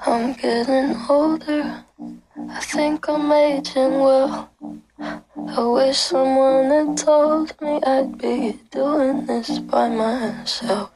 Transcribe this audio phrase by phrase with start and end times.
[0.00, 1.84] I'm getting older.
[2.48, 4.50] I think I'm aging well.
[5.00, 10.92] I wish someone had told me I'd be doing this by myself.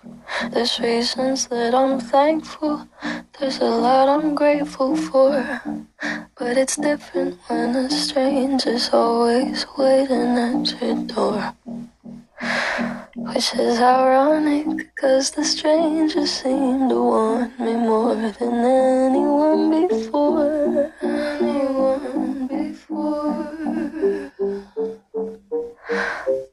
[0.50, 2.88] There's reasons that I'm thankful,
[3.38, 5.60] there's a lot I'm grateful for.
[6.42, 11.54] But it's different when a stranger's always waiting at your door.
[13.14, 20.92] Which is ironic, cause the stranger seemed to want me more than anyone before.
[21.00, 24.32] Anyone before.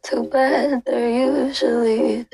[0.03, 2.25] Too bad they're usually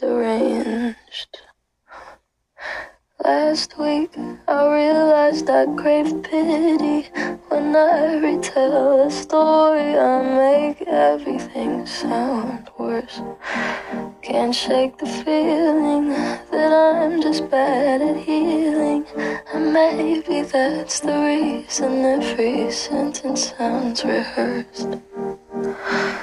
[24.04, 24.98] rehearsed.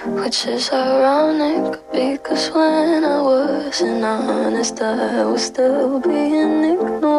[0.05, 7.12] Which is ironic because when I wasn't honest, I was still being ignored.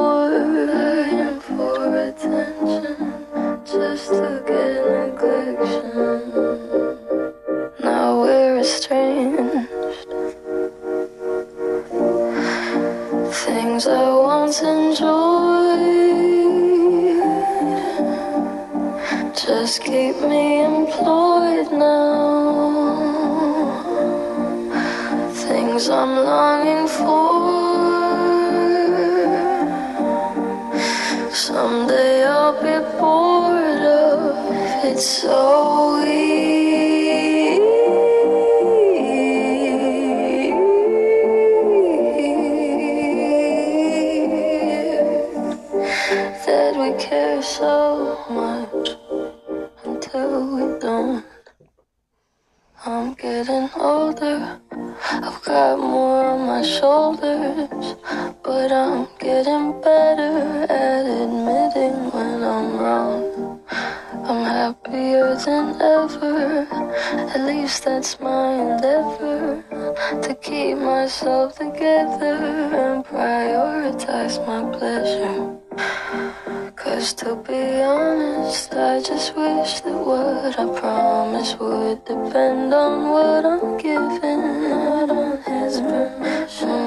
[77.73, 84.41] Be honest, I just wish that what I promised would depend on what I'm given,
[84.69, 86.79] not on his permission.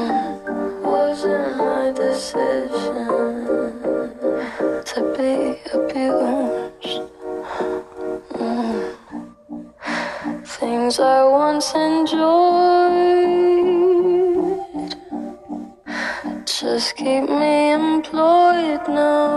[0.93, 2.95] Wasn't my decision
[4.91, 5.33] to be
[5.77, 7.03] abused.
[8.39, 8.81] Mm.
[10.59, 13.27] Things I once enjoyed
[16.61, 19.36] just keep me employed now.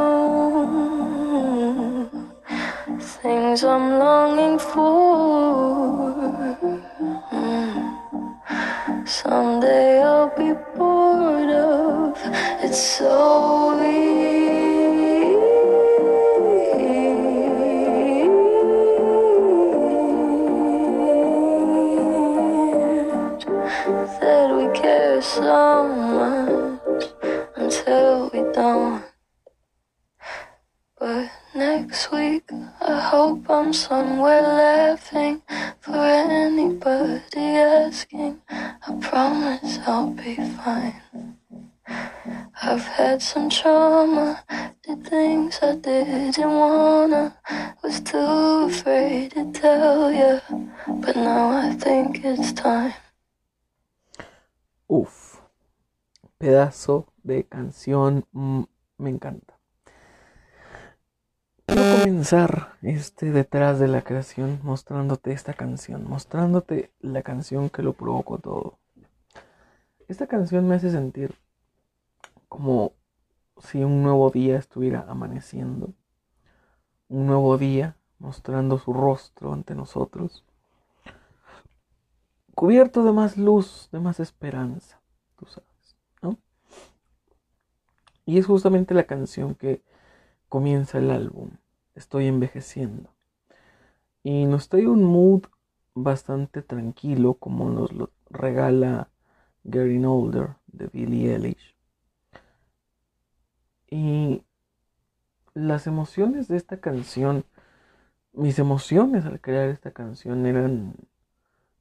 [43.20, 44.46] Had trauma,
[44.82, 47.36] did things I didn't wanna,
[47.84, 52.94] was too afraid but now I think it's time.
[54.88, 55.42] Uf,
[56.38, 58.64] pedazo de canción, mm,
[58.98, 59.60] me encanta.
[61.66, 67.94] Quiero comenzar este detrás de la creación mostrándote esta canción, mostrándote la canción que lo
[67.94, 68.80] provocó todo.
[70.08, 71.36] Esta canción me hace sentir
[72.48, 72.94] como
[73.60, 75.94] si un nuevo día estuviera amaneciendo,
[77.08, 80.46] un nuevo día mostrando su rostro ante nosotros,
[82.56, 85.02] cubierto de más luz, de más esperanza,
[85.38, 86.38] tú sabes, ¿no?
[88.26, 89.82] Y es justamente la canción que
[90.50, 91.52] comienza el álbum,
[91.96, 93.10] Estoy envejeciendo.
[94.24, 95.44] Y nos trae un mood
[95.94, 99.10] bastante tranquilo como nos lo regala
[99.70, 101.79] Getting Older de Billie Eilish.
[103.90, 104.44] Y
[105.54, 107.46] las emociones de esta canción
[108.34, 110.96] mis emociones al crear esta canción eran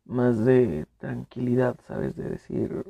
[0.04, 2.16] más de tranquilidad, ¿sabes?
[2.16, 2.84] De decir,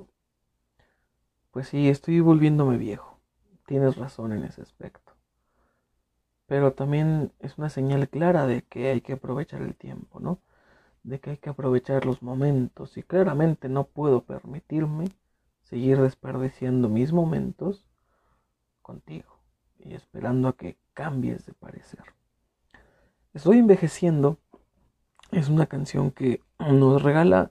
[1.50, 3.18] pues sí, estoy volviéndome viejo.
[3.66, 5.12] Tienes razón en ese aspecto.
[6.46, 10.40] Pero también es una señal clara de que hay que aprovechar el tiempo, ¿no?
[11.02, 12.96] De que hay que aprovechar los momentos.
[12.96, 15.06] Y claramente no puedo permitirme
[15.62, 17.84] seguir desperdiciando mis momentos
[18.88, 19.38] contigo
[19.78, 22.04] y esperando a que cambies de parecer.
[23.34, 24.38] Estoy envejeciendo
[25.30, 27.50] es una canción que nos regala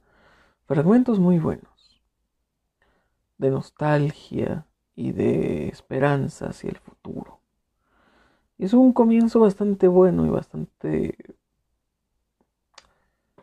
[0.65, 2.01] fragmentos muy buenos
[3.37, 7.39] de nostalgia y de esperanza hacia el futuro.
[8.57, 11.15] Es un comienzo bastante bueno y bastante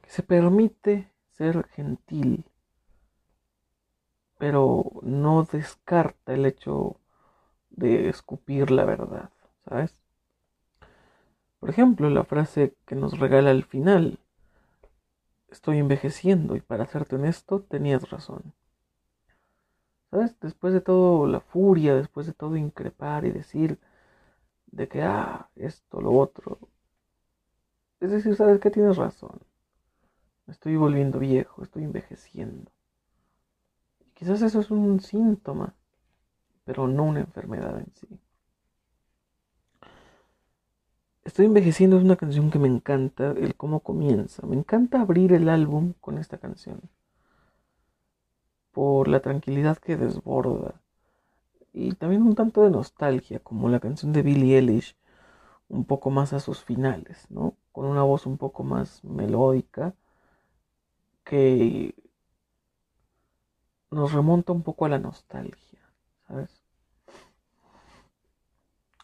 [0.03, 2.45] que se permite ser gentil,
[4.37, 6.99] pero no descarta el hecho
[7.77, 9.31] de escupir la verdad,
[9.69, 9.95] ¿sabes?
[11.61, 14.19] Por ejemplo, la frase que nos regala al final,
[15.49, 18.53] estoy envejeciendo y para serte honesto, tenías razón.
[20.11, 20.39] ¿Sabes?
[20.41, 23.79] Después de todo la furia, después de todo increpar y decir
[24.67, 26.59] de que, ah, esto, lo otro.
[28.01, 29.41] Es decir, ¿sabes que Tienes razón.
[30.47, 32.71] Estoy volviendo viejo, estoy envejeciendo.
[34.15, 35.75] quizás eso es un síntoma,
[36.65, 38.09] pero no una enfermedad en sí.
[41.25, 44.47] Estoy envejeciendo es una canción que me encanta, el cómo comienza.
[44.47, 46.81] Me encanta abrir el álbum con esta canción.
[48.73, 50.81] Por la tranquilidad que desborda.
[51.73, 54.97] Y también un tanto de nostalgia, como la canción de Billie Eilish,
[55.69, 57.57] un poco más a sus finales, ¿no?
[57.73, 59.95] Con una voz un poco más melódica
[61.25, 61.95] que
[63.91, 65.74] nos remonta un poco a la nostalgia,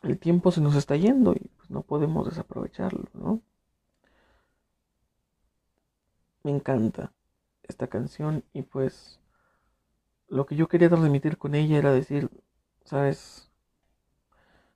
[0.03, 3.43] El tiempo se nos está yendo y no podemos desaprovecharlo, ¿no?
[6.43, 7.13] Me encanta
[7.63, 9.21] esta canción y pues
[10.29, 12.31] lo que yo quería transmitir con ella era decir,
[12.85, 13.51] sabes,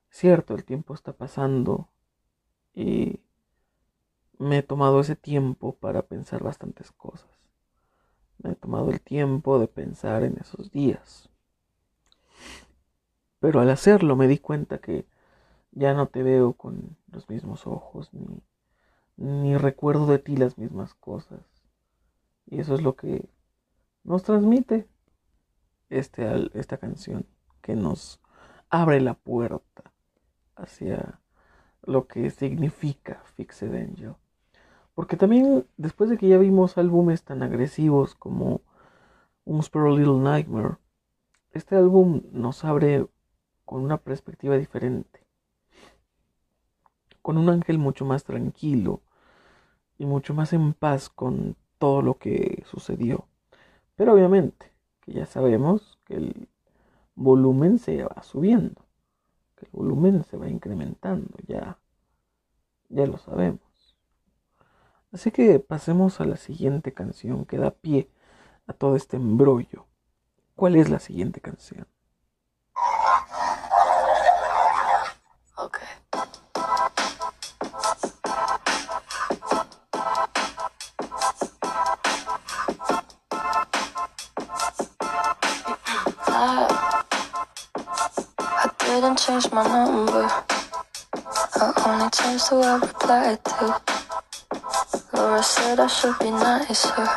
[0.09, 1.89] cierto, el tiempo está pasando
[2.73, 3.21] y
[4.37, 7.29] me he tomado ese tiempo para pensar bastantes cosas.
[8.37, 11.29] Me he tomado el tiempo de pensar en esos días.
[13.45, 15.05] Pero al hacerlo me di cuenta que
[15.69, 18.41] ya no te veo con los mismos ojos, ni,
[19.17, 21.41] ni recuerdo de ti las mismas cosas.
[22.47, 23.29] Y eso es lo que
[24.03, 24.87] nos transmite
[25.91, 27.27] este, esta canción,
[27.61, 28.19] que nos
[28.71, 29.93] abre la puerta
[30.55, 31.19] hacia
[31.83, 34.15] lo que significa Fixed Angel.
[34.95, 38.61] Porque también después de que ya vimos álbumes tan agresivos como
[39.43, 40.77] Un Sparrow Little Nightmare,
[41.51, 43.05] este álbum nos abre
[43.65, 45.25] con una perspectiva diferente
[47.25, 49.01] con un ángel mucho más tranquilo
[49.97, 53.27] y mucho más en paz con todo lo que sucedió.
[53.95, 54.71] Pero obviamente,
[55.01, 56.49] que ya sabemos que el
[57.15, 58.85] volumen se va subiendo,
[59.55, 61.79] que el volumen se va incrementando, ya,
[62.89, 63.97] ya lo sabemos.
[65.11, 68.07] Así que pasemos a la siguiente canción que da pie
[68.67, 69.87] a todo este embrollo.
[70.55, 71.87] ¿Cuál es la siguiente canción?
[89.01, 90.25] Didn't change my number.
[91.55, 93.81] I only changed who I replied to.
[95.11, 97.09] Laura said I should be nicer,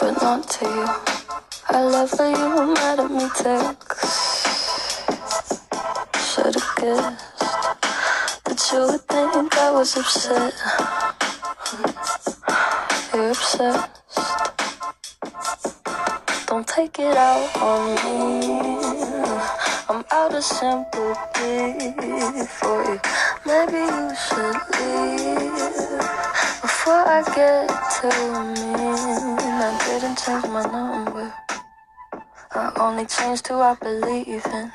[0.00, 0.86] but not to you.
[1.68, 4.42] I love how you were mad at me text.
[6.16, 7.38] Should've guessed
[8.44, 10.54] that you would think I was upset.
[11.76, 13.16] Hmm.
[13.16, 13.97] You're obsessed.
[16.58, 18.48] Don't take it out on me.
[19.88, 21.92] I'm out of sympathy
[22.58, 23.00] for you.
[23.46, 25.54] Maybe you should leave
[26.60, 29.38] before I get too mean.
[29.38, 31.32] I didn't change my number.
[32.50, 34.72] I only changed who I believe in.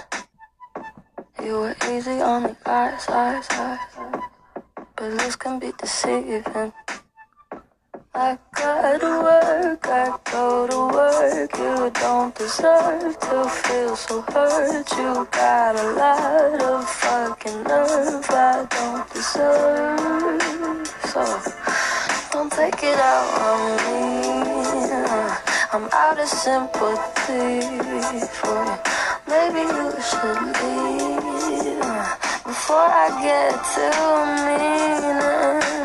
[1.43, 3.79] You were easy on the eyes, eyes, eyes.
[4.95, 6.71] But looks can be deceiving.
[8.15, 10.72] I gotta work, I go to
[11.23, 14.91] You don't deserve to feel so hurt.
[14.97, 20.85] You got a lot of fucking nerve I don't deserve.
[21.11, 21.23] So
[22.33, 24.03] don't take it out on me.
[25.71, 27.61] I'm out of sympathy
[28.37, 28.77] for you.
[29.25, 31.79] Maybe you should leave
[32.43, 33.95] Before I get too
[34.43, 35.03] mean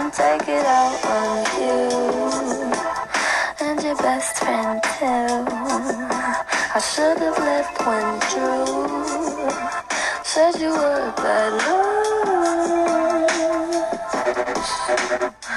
[0.02, 2.27] and take it out on you
[3.88, 5.06] your best friend too.
[6.76, 8.66] I should have left when Drew
[10.24, 11.52] said you were bad
[14.58, 15.47] Uf,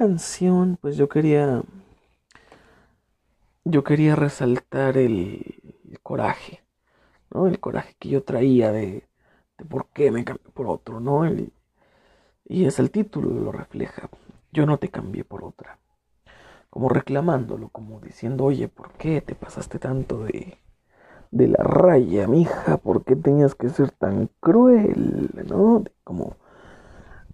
[0.00, 1.62] canción, pues yo quería.
[3.64, 5.44] Yo quería resaltar el,
[6.02, 6.60] coraje,
[7.32, 7.46] ¿no?
[7.48, 9.08] El coraje que yo traía de,
[9.58, 11.24] de por qué me cambié por otro, ¿no?
[11.26, 11.52] El-
[12.46, 14.10] y es el título, lo refleja.
[14.52, 15.78] Yo no te cambié por otra.
[16.70, 20.58] Como reclamándolo, como diciendo, oye, ¿por qué te pasaste tanto de,
[21.32, 22.78] de la raya, mija?
[22.78, 25.30] ¿Por qué tenías que ser tan cruel?
[25.48, 25.84] ¿No?
[26.04, 26.36] Como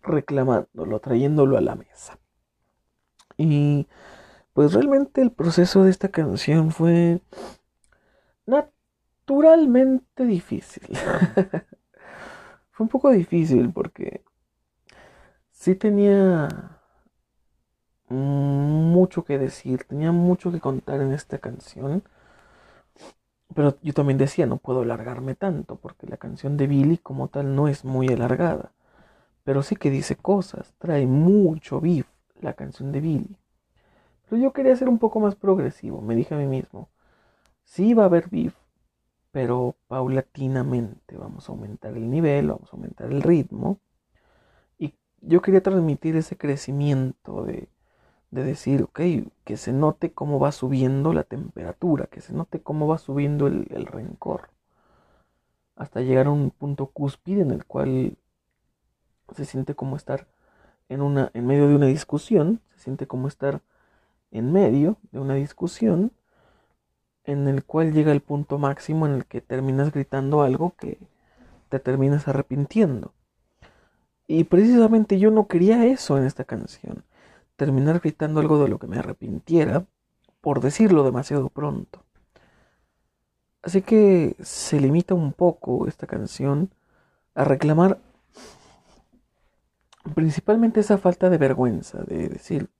[0.02, 2.18] reclamándolo, trayéndolo a la mesa.
[3.36, 3.86] Y
[4.52, 7.20] pues realmente el proceso de esta canción fue
[8.46, 10.86] naturalmente difícil.
[12.70, 14.24] fue un poco difícil porque
[15.50, 16.48] sí tenía
[18.08, 22.02] mucho que decir, tenía mucho que contar en esta canción.
[23.54, 27.54] Pero yo también decía, no puedo alargarme tanto, porque la canción de Billy como tal
[27.54, 28.72] no es muy alargada.
[29.44, 32.06] Pero sí que dice cosas, trae mucho beef
[32.40, 33.36] la canción de Billy.
[34.28, 36.88] Pero yo quería ser un poco más progresivo, me dije a mí mismo,
[37.64, 38.54] sí va a haber beef,
[39.30, 43.78] pero paulatinamente vamos a aumentar el nivel, vamos a aumentar el ritmo.
[44.78, 47.68] Y yo quería transmitir ese crecimiento de,
[48.30, 49.00] de decir, ok,
[49.44, 53.66] que se note cómo va subiendo la temperatura, que se note cómo va subiendo el,
[53.70, 54.50] el rencor,
[55.76, 58.16] hasta llegar a un punto cúspide en el cual
[59.34, 60.26] se siente como estar
[60.88, 63.60] en una en medio de una discusión, se siente como estar
[64.30, 66.12] en medio de una discusión
[67.24, 70.98] en el cual llega el punto máximo en el que terminas gritando algo que
[71.68, 73.12] te terminas arrepintiendo.
[74.28, 77.04] Y precisamente yo no quería eso en esta canción,
[77.56, 79.86] terminar gritando algo de lo que me arrepintiera
[80.40, 82.04] por decirlo demasiado pronto.
[83.62, 86.70] Así que se limita un poco esta canción
[87.34, 87.98] a reclamar
[90.14, 92.70] principalmente esa falta de vergüenza de decir,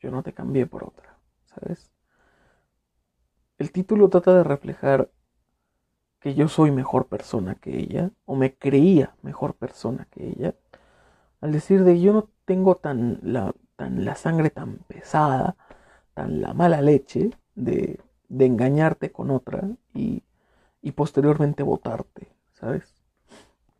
[0.00, 1.90] yo no te cambié por otra, ¿sabes?
[3.58, 5.10] El título trata de reflejar
[6.20, 10.54] que yo soy mejor persona que ella, o me creía mejor persona que ella,
[11.40, 15.56] al decir de yo no tengo tan la, tan la sangre tan pesada,
[16.14, 20.24] tan la mala leche de, de engañarte con otra y,
[20.82, 23.03] y posteriormente votarte, ¿sabes?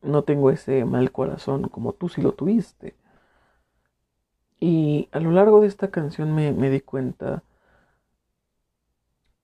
[0.05, 2.95] No tengo ese mal corazón como tú sí lo tuviste.
[4.59, 7.45] Y a lo largo de esta canción me, me di cuenta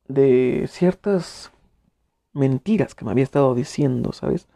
[0.09, 1.53] de ciertas
[2.35, 4.49] mentiras que me había estado diciendo, ¿sabes?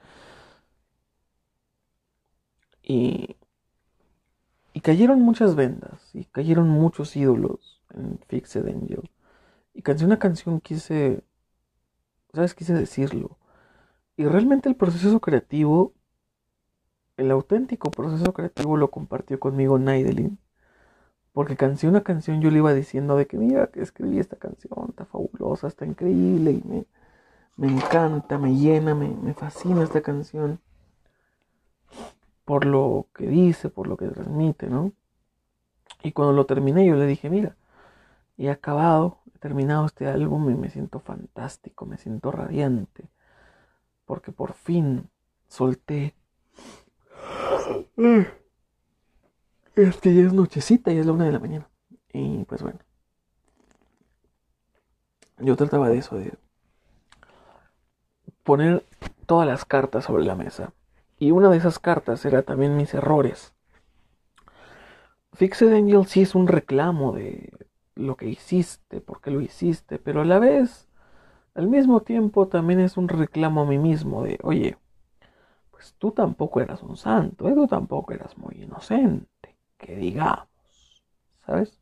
[2.84, 3.36] Y,
[4.72, 9.10] y cayeron muchas vendas y cayeron muchos ídolos en Fixed Angel.
[9.74, 11.22] Y canción a canción quise,
[12.34, 12.54] ¿sabes?
[12.54, 13.38] Quise decirlo.
[14.16, 15.92] Y realmente el proceso creativo,
[17.16, 20.38] el auténtico proceso creativo lo compartió conmigo Naidelin.
[21.32, 24.86] Porque canción a canción yo le iba diciendo de que mira que escribí esta canción,
[24.90, 26.86] está fabulosa, está increíble y me,
[27.56, 30.60] me encanta, me llena, me, me fascina esta canción.
[32.44, 34.92] Por lo que dice, por lo que transmite, ¿no?
[36.04, 37.56] Y cuando lo terminé yo le dije, mira,
[38.36, 43.08] he acabado, he terminado este álbum y me siento fantástico, me siento radiante
[44.04, 45.10] porque por fin
[45.48, 46.14] solté.
[49.74, 51.68] Es que ya es nochecita y es la una de la mañana.
[52.12, 52.78] Y pues bueno.
[55.38, 56.32] Yo trataba de eso, de
[58.44, 58.84] poner
[59.26, 60.72] todas las cartas sobre la mesa.
[61.18, 63.52] Y una de esas cartas era también mis errores.
[65.32, 67.50] Fixed Angel sí es un reclamo de
[67.96, 70.88] lo que hiciste, por qué lo hiciste, pero a la vez
[71.54, 74.76] al mismo tiempo también es un reclamo a mí mismo de, oye,
[75.70, 77.54] pues tú tampoco eras un santo, ¿eh?
[77.54, 80.48] tú tampoco eras muy inocente, que digamos,
[81.46, 81.80] ¿sabes?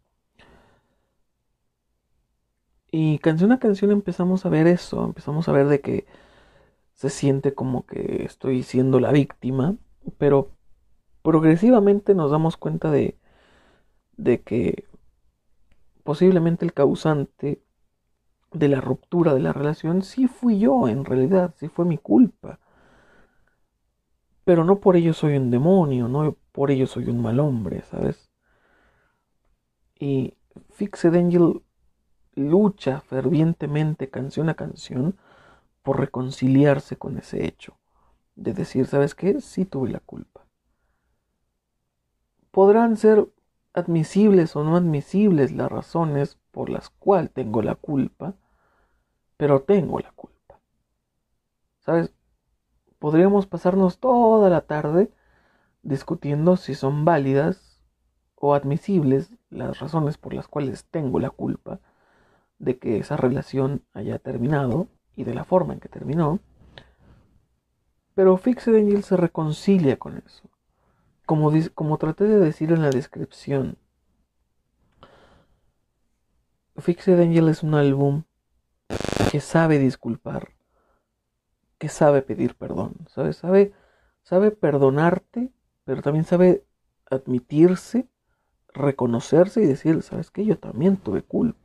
[2.91, 6.07] Y canción a canción empezamos a ver eso, empezamos a ver de que
[6.95, 9.77] se siente como que estoy siendo la víctima,
[10.19, 10.51] pero
[11.23, 13.17] progresivamente nos damos cuenta de,
[14.17, 14.85] de que
[16.05, 17.63] posiblemente el causante
[18.53, 22.59] de la ruptura de la relación sí fui yo, en realidad, sí fue mi culpa.
[24.45, 28.31] Pero no por ello soy un demonio, no por ello soy un mal hombre, ¿sabes?
[29.99, 30.35] Y
[30.71, 31.63] Fixed Angel
[32.35, 35.17] lucha fervientemente canción a canción
[35.83, 37.79] por reconciliarse con ese hecho,
[38.37, 39.41] de decir, ¿sabes qué?
[39.41, 40.47] Sí tuve la culpa.
[42.51, 43.29] Podrán ser
[43.75, 48.35] admisibles o no admisibles las razones por las cuales tengo la culpa,
[49.37, 50.61] pero tengo la culpa.
[51.81, 52.13] ¿Sabes?
[52.99, 55.11] Podríamos pasarnos toda la tarde
[55.83, 57.83] discutiendo si son válidas
[58.37, 61.81] o admisibles las razones por las cuales tengo la culpa
[62.59, 66.39] de que esa relación haya terminado y de la forma en que terminó.
[68.15, 70.49] Pero Fixed Angel se reconcilia con eso.
[71.27, 73.79] Como, como traté de decir en la descripción,
[76.77, 78.25] Fixed Angel es un álbum
[79.31, 80.55] que sabe disculpar,
[81.79, 83.37] que sabe pedir perdón, ¿sabes?
[83.37, 83.73] Sabe,
[84.23, 85.53] sabe perdonarte,
[85.85, 86.65] pero también sabe
[87.11, 88.09] admitirse,
[88.69, 90.45] reconocerse y decir, ¿sabes qué?
[90.45, 91.63] Yo también tuve culpa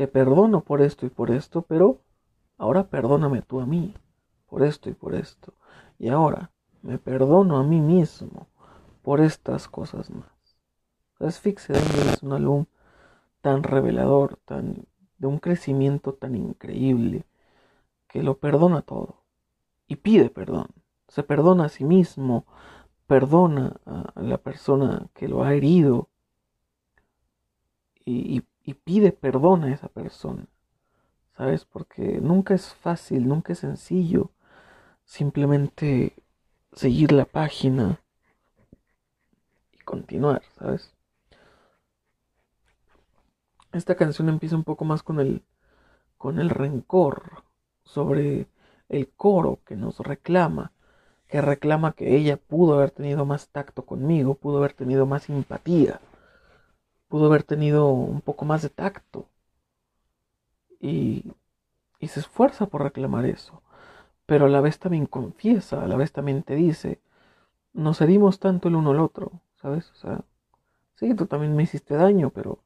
[0.00, 2.00] te perdono por esto y por esto, pero
[2.56, 3.94] ahora perdóname tú a mí
[4.46, 5.52] por esto y por esto.
[5.98, 8.48] Y ahora me perdono a mí mismo
[9.02, 10.56] por estas cosas más.
[11.18, 12.64] Es Fixed es un álbum
[13.42, 14.86] tan revelador, tan
[15.20, 17.24] de un crecimiento tan increíble,
[18.08, 19.22] que lo perdona todo
[19.86, 20.66] y pide perdón.
[21.06, 22.44] Se perdona a sí mismo,
[23.06, 26.08] perdona a la persona que lo ha herido
[28.04, 30.46] y, y y pide perdón a esa persona.
[31.36, 31.64] ¿Sabes?
[31.64, 34.30] Porque nunca es fácil, nunca es sencillo
[35.04, 36.14] simplemente
[36.72, 38.00] seguir la página
[39.72, 40.94] y continuar, ¿sabes?
[43.72, 45.42] Esta canción empieza un poco más con el
[46.18, 47.44] con el rencor
[47.84, 48.46] sobre
[48.88, 50.72] el coro que nos reclama,
[51.28, 56.00] que reclama que ella pudo haber tenido más tacto conmigo, pudo haber tenido más simpatía
[57.08, 59.26] pudo haber tenido un poco más de tacto.
[60.80, 61.24] Y,
[62.00, 63.62] y se esfuerza por reclamar eso.
[64.26, 67.00] Pero a la vez también confiesa, a la vez también te dice,
[67.74, 69.90] nos herimos tanto el uno al otro, ¿sabes?
[69.92, 70.22] O sea,
[70.96, 72.60] sí, tú también me hiciste daño, pero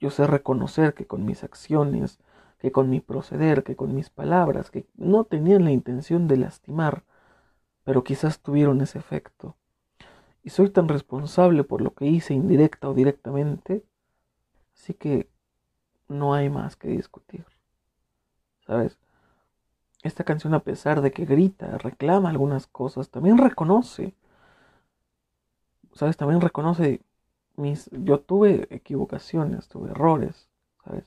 [0.00, 2.18] yo sé reconocer que con mis acciones,
[2.58, 7.04] que con mi proceder, que con mis palabras, que no tenían la intención de lastimar,
[7.84, 9.56] pero quizás tuvieron ese efecto
[10.42, 13.84] y soy tan responsable por lo que hice indirecta o directamente,
[14.74, 15.28] así que
[16.08, 17.44] no hay más que discutir.
[18.66, 18.98] ¿Sabes?
[20.02, 24.14] Esta canción a pesar de que grita, reclama algunas cosas, también reconoce.
[25.92, 26.16] ¿Sabes?
[26.16, 27.02] También reconoce
[27.92, 30.48] yo tuve equivocaciones, tuve errores,
[30.84, 31.04] ¿sabes?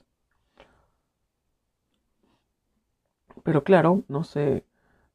[3.44, 4.66] Pero claro, no se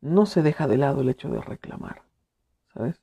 [0.00, 2.02] no se deja de lado el hecho de reclamar,
[2.74, 3.00] ¿sabes?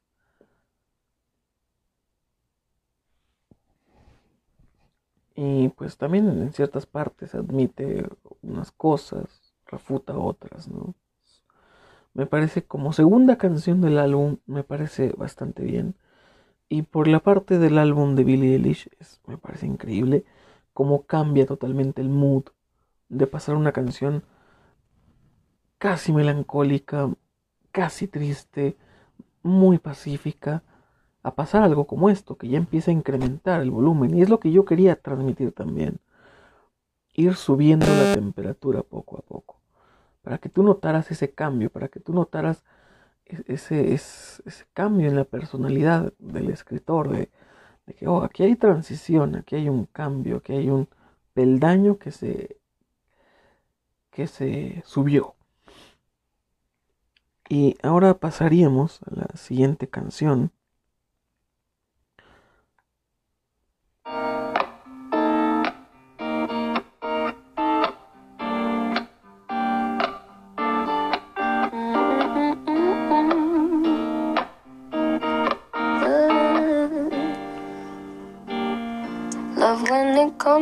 [5.35, 8.07] Y pues también en ciertas partes admite
[8.41, 10.95] unas cosas, refuta otras, ¿no?
[12.15, 15.95] Me parece como segunda canción del álbum, me parece bastante bien.
[16.67, 18.89] Y por la parte del álbum de Billie Eilish,
[19.27, 20.25] me parece increíble
[20.73, 22.45] cómo cambia totalmente el mood
[23.07, 24.23] de pasar una canción
[25.77, 27.13] casi melancólica,
[27.71, 28.77] casi triste,
[29.43, 30.63] muy pacífica,
[31.21, 34.15] a pasar algo como esto, que ya empieza a incrementar el volumen.
[34.15, 35.99] Y es lo que yo quería transmitir también.
[37.13, 39.59] Ir subiendo la temperatura poco a poco.
[40.21, 42.63] Para que tú notaras ese cambio, para que tú notaras
[43.25, 47.29] e-, ese, ese, cambio en la personalidad del escritor, de,
[47.85, 50.87] de, que, oh, aquí hay transición, aquí hay un cambio, aquí hay un
[51.33, 52.57] peldaño que se,
[54.11, 55.35] que se subió.
[57.47, 60.51] Y ahora pasaríamos a la siguiente canción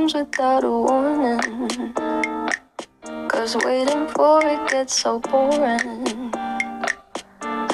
[0.04, 1.94] comes without a warning.
[3.30, 6.34] Cause waiting for it gets so boring.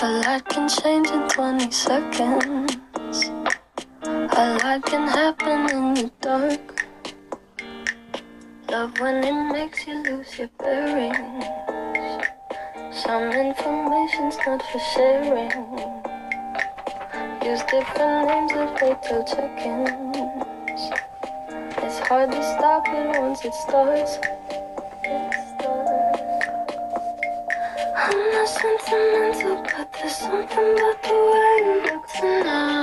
[0.02, 2.78] A lot can change in 20 seconds.
[4.04, 6.86] A lot can happen in the dark.
[8.70, 11.46] Love when it makes you lose your bearings.
[12.92, 15.52] Some information's not for sharing.
[17.44, 20.09] Use different names of fatal check-ins.
[22.10, 24.18] It's hard to stop it once it starts.
[25.04, 26.48] It starts.
[27.96, 32.79] I'm not sentimental, but there's something about the way you look tonight.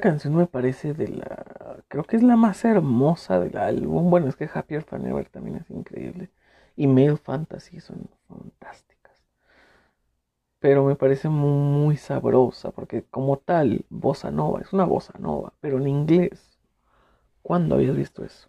[0.00, 1.84] Esta canción me parece de la.
[1.88, 4.08] Creo que es la más hermosa del álbum.
[4.08, 6.30] Bueno, es que Happier Than Ever también es increíble.
[6.74, 9.12] Y Male Fantasy son fantásticas.
[10.58, 12.70] Pero me parece muy, muy sabrosa.
[12.70, 14.62] Porque, como tal, bossa nova.
[14.62, 15.52] Es una bossa nova.
[15.60, 16.58] Pero en inglés.
[17.42, 18.48] ¿Cuándo habías visto eso?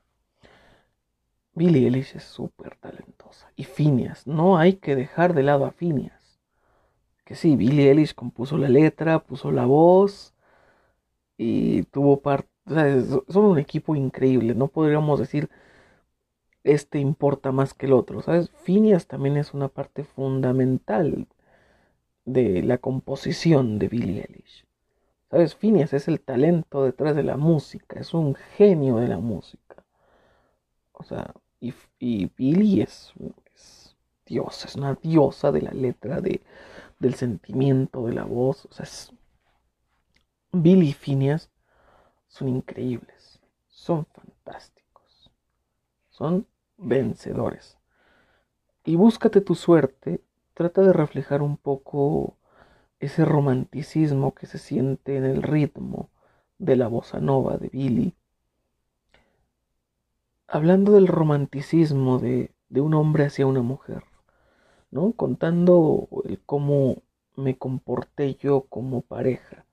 [1.54, 3.52] Billie Eilish es súper talentosa.
[3.58, 4.26] Y Phineas.
[4.26, 6.40] No hay que dejar de lado a Phineas.
[7.26, 10.34] Que sí, Billie Eilish compuso la letra, puso la voz
[11.41, 12.49] y tuvo parte,
[13.27, 15.49] son un equipo increíble, no podríamos decir
[16.63, 18.51] este importa más que el otro, ¿sabes?
[18.63, 21.27] Phineas también es una parte fundamental
[22.25, 24.65] de la composición de Billie Eilish.
[25.32, 25.56] ¿Sabes?
[25.56, 29.84] Phineas es el talento detrás de la música, es un genio de la música.
[30.93, 33.13] O sea, y, y Billie es,
[33.56, 33.95] es
[34.27, 36.41] diosa, es una diosa de la letra, de,
[36.99, 39.12] del sentimiento, de la voz, o sea, es
[40.54, 41.50] Billy y Phineas
[42.28, 45.32] son increíbles, son fantásticos,
[46.10, 46.46] son
[46.78, 47.78] vencedores.
[48.84, 50.22] Y búscate tu suerte,
[50.54, 52.36] trata de reflejar un poco
[53.00, 56.10] ese romanticismo que se siente en el ritmo
[56.58, 58.14] de la bossa nova de Billy.
[60.48, 64.04] Hablando del romanticismo de, de un hombre hacia una mujer,
[64.92, 65.14] ¿no?
[65.14, 67.04] Contando el cómo
[67.38, 69.66] me comporté yo como pareja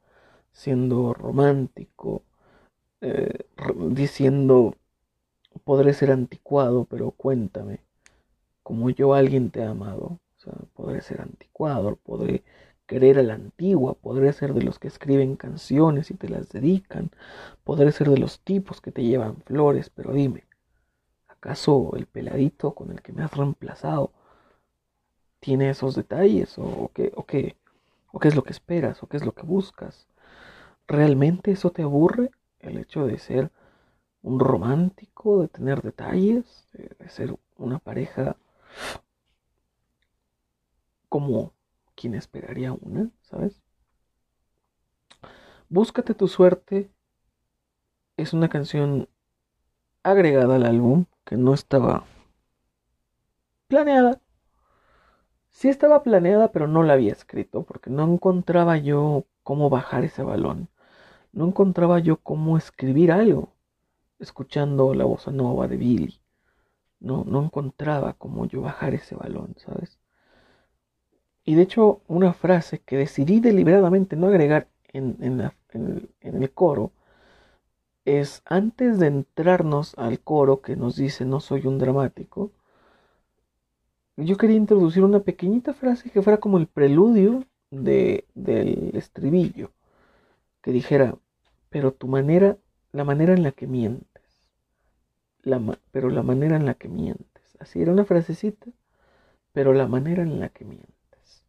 [0.52, 2.22] siendo romántico,
[3.00, 3.46] eh,
[3.90, 4.74] diciendo,
[5.64, 7.80] podré ser anticuado, pero cuéntame,
[8.62, 10.18] como yo alguien te ha amado,
[10.74, 12.42] podré ser anticuado, podré
[12.86, 17.10] querer a la antigua, podré ser de los que escriben canciones y te las dedican,
[17.64, 20.44] podré ser de los tipos que te llevan flores, pero dime,
[21.28, 24.10] ¿acaso el peladito con el que me has reemplazado
[25.40, 26.58] tiene esos detalles?
[26.58, 27.56] ¿O qué, o qué,
[28.12, 29.02] o qué es lo que esperas?
[29.02, 30.07] ¿O qué es lo que buscas?
[30.88, 32.30] ¿Realmente eso te aburre?
[32.60, 33.52] El hecho de ser
[34.22, 38.36] un romántico, de tener detalles, de, ser una pareja
[41.10, 41.52] como
[41.94, 43.10] ¿quién esperaría una?
[43.20, 43.60] ¿Sabes?
[45.68, 46.90] Búscate tu suerte
[48.16, 49.08] es una canción
[50.02, 52.04] agregada al álbum que no estaba
[53.68, 54.20] planeada.
[55.50, 60.22] Sí estaba planeada, pero no la había escrito porque no encontraba yo cómo bajar ese
[60.22, 60.68] balón.
[61.32, 63.52] No encontraba yo cómo escribir algo
[64.18, 66.20] escuchando la voz nova de Billy.
[67.00, 69.98] No, no encontraba cómo yo bajar ese balón, ¿sabes?
[71.44, 75.50] Y de hecho, una frase que decidí deliberadamente no agregar en,
[76.20, 76.92] el coro
[78.04, 82.52] es antes de entrarnos al coro que nos dice no soy un dramático,
[84.16, 89.70] yo quería introducir una pequeñita frase que fuera como el preludio de, del estribillo,
[90.68, 91.16] que dijera,
[91.70, 92.58] pero tu manera,
[92.92, 94.50] la manera en la que mientes,
[95.40, 97.56] la, pero la manera en la que mientes.
[97.58, 98.66] Así era una frasecita,
[99.54, 101.42] pero la manera en la que mientes.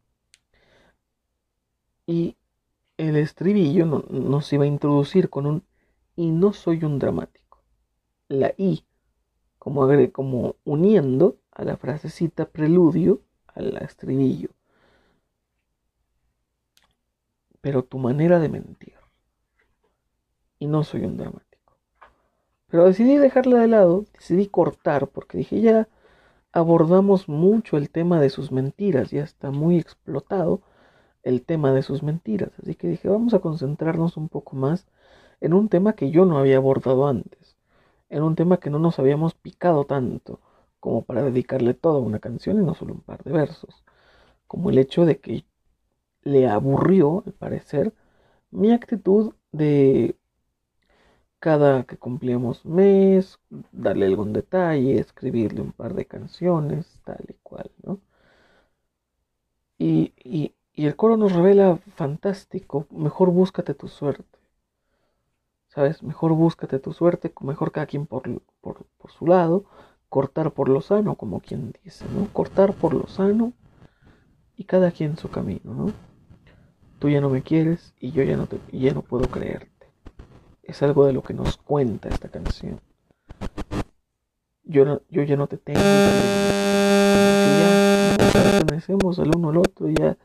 [2.08, 2.38] Y
[2.96, 5.64] el estribillo nos iba a introducir con un
[6.16, 7.62] y no soy un dramático.
[8.30, 8.86] La I,
[9.58, 14.52] como, como uniendo a la frasecita preludio al estribillo.
[17.60, 18.99] Pero tu manera de mentir.
[20.60, 21.74] Y no soy un dramático.
[22.68, 25.88] Pero decidí dejarla de lado, decidí cortar, porque dije ya
[26.52, 30.62] abordamos mucho el tema de sus mentiras, ya está muy explotado
[31.24, 32.52] el tema de sus mentiras.
[32.62, 34.88] Así que dije, vamos a concentrarnos un poco más
[35.42, 37.58] en un tema que yo no había abordado antes,
[38.10, 40.42] en un tema que no nos habíamos picado tanto
[40.80, 43.84] como para dedicarle toda una canción y no solo un par de versos,
[44.48, 45.46] como el hecho de que
[46.24, 47.94] le aburrió, al parecer,
[48.52, 50.16] mi actitud de
[51.40, 53.40] cada que cumplíamos mes,
[53.72, 58.02] darle algún detalle, escribirle un par de canciones, tal y cual, ¿no?
[59.78, 64.40] Y, y, y el coro nos revela fantástico, mejor búscate tu suerte.
[65.70, 66.04] ¿sabes?
[66.04, 68.24] Mejor búscate tu suerte, mejor cada quien por,
[68.62, 68.86] por,
[69.18, 69.66] su lado,
[70.10, 72.28] cortar por lo sano, como quien dice, ¿no?
[72.34, 73.54] Cortar por lo sano
[74.58, 75.94] y cada quien su camino, ¿no?
[77.00, 79.79] Tú ya no me quieres y yo ya no, te, ya no puedo creerte.
[80.70, 82.80] Es algo de lo que nos cuenta esta canción.
[84.64, 85.80] Yo, yo ya no te tengo.
[87.60, 90.16] Ya pertenecemos al uno al otro, ya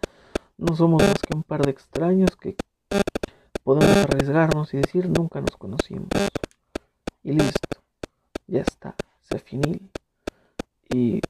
[0.59, 2.57] no somos más que un par de extraños que
[3.63, 6.09] podemos arriesgarnos y decir nunca nos conocimos.
[7.23, 7.79] Y listo,
[8.47, 9.91] ya está, se finil.
[10.91, 11.23] Y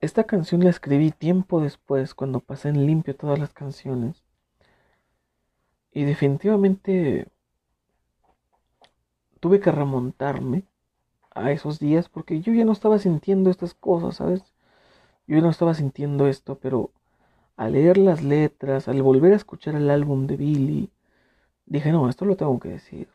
[0.00, 4.24] esta canción la escribí tiempo después, cuando pasé en limpio todas las canciones.
[5.92, 7.26] Y definitivamente
[9.40, 10.64] tuve que remontarme
[11.34, 14.42] a esos días porque yo ya no estaba sintiendo estas cosas, ¿sabes?
[15.26, 16.90] Yo ya no estaba sintiendo esto, pero
[17.56, 20.90] al leer las letras, al volver a escuchar el álbum de Billy,
[21.66, 23.08] dije, no, esto lo tengo que decir.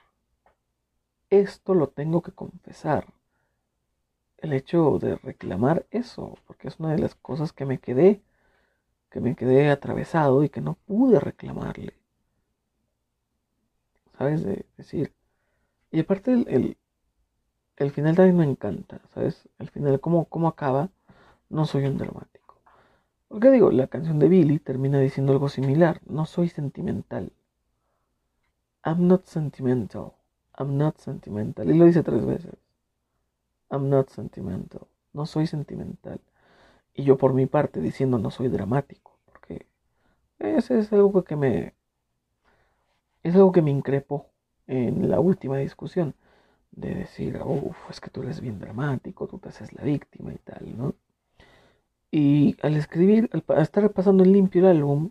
[1.30, 3.08] Esto lo tengo que confesar.
[4.38, 8.22] El hecho de reclamar eso, porque es una de las cosas que me quedé,
[9.10, 11.94] que me quedé atravesado y que no pude reclamarle.
[14.18, 14.44] ¿Sabes?
[14.44, 15.14] De decir.
[15.92, 16.78] Y aparte el,
[17.78, 19.48] el, final también me encanta, ¿sabes?
[19.60, 20.90] El final, cómo, cómo acaba,
[21.50, 22.60] no soy un dramático.
[23.28, 26.02] Porque digo, la canción de Billy termina diciendo algo similar.
[26.06, 27.32] No soy sentimental.
[28.84, 30.14] I'm not sentimental.
[30.58, 31.70] I'm not sentimental.
[31.70, 32.56] Y lo dice tres veces.
[33.70, 34.88] I'm not sentimental.
[35.14, 36.22] No soy sentimental.
[36.94, 39.18] Y yo por mi parte diciendo no soy dramático.
[39.26, 39.66] Porque
[40.40, 41.74] ese es algo que me...
[43.26, 44.28] Es algo que me increpó
[44.68, 46.14] en la última discusión.
[46.70, 50.38] De decir, uff, es que tú eres bien dramático, tú te haces la víctima y
[50.38, 50.94] tal, ¿no?
[52.12, 55.10] Y al escribir, al estar pasando en limpio el álbum,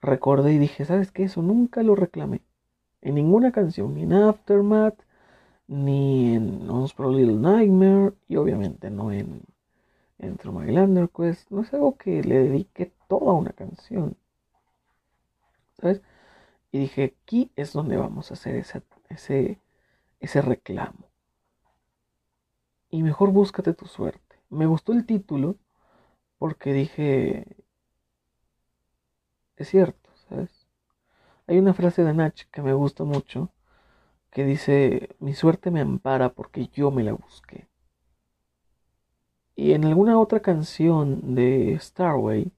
[0.00, 1.24] recordé y dije, ¿sabes qué?
[1.24, 2.42] Eso nunca lo reclamé.
[3.02, 5.02] En ninguna canción, ni en Aftermath,
[5.66, 9.42] ni en a Little Nightmare, y obviamente no en,
[10.18, 11.50] en Through My Lander Quest.
[11.50, 14.16] No es algo que le dedique toda una canción.
[15.80, 16.00] ¿Sabes?
[16.72, 19.60] Y dije, aquí es donde vamos a hacer ese, ese,
[20.20, 21.10] ese reclamo.
[22.90, 24.36] Y mejor búscate tu suerte.
[24.48, 25.56] Me gustó el título
[26.38, 27.46] porque dije,
[29.56, 30.66] es cierto, ¿sabes?
[31.46, 33.50] Hay una frase de Nach que me gusta mucho,
[34.30, 37.68] que dice, mi suerte me ampara porque yo me la busqué.
[39.56, 42.52] Y en alguna otra canción de Starway,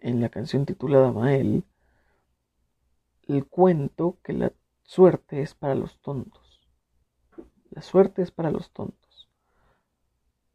[0.00, 1.64] en la canción titulada Mael,
[3.28, 6.66] el cuento que la suerte es para los tontos.
[7.70, 9.28] La suerte es para los tontos.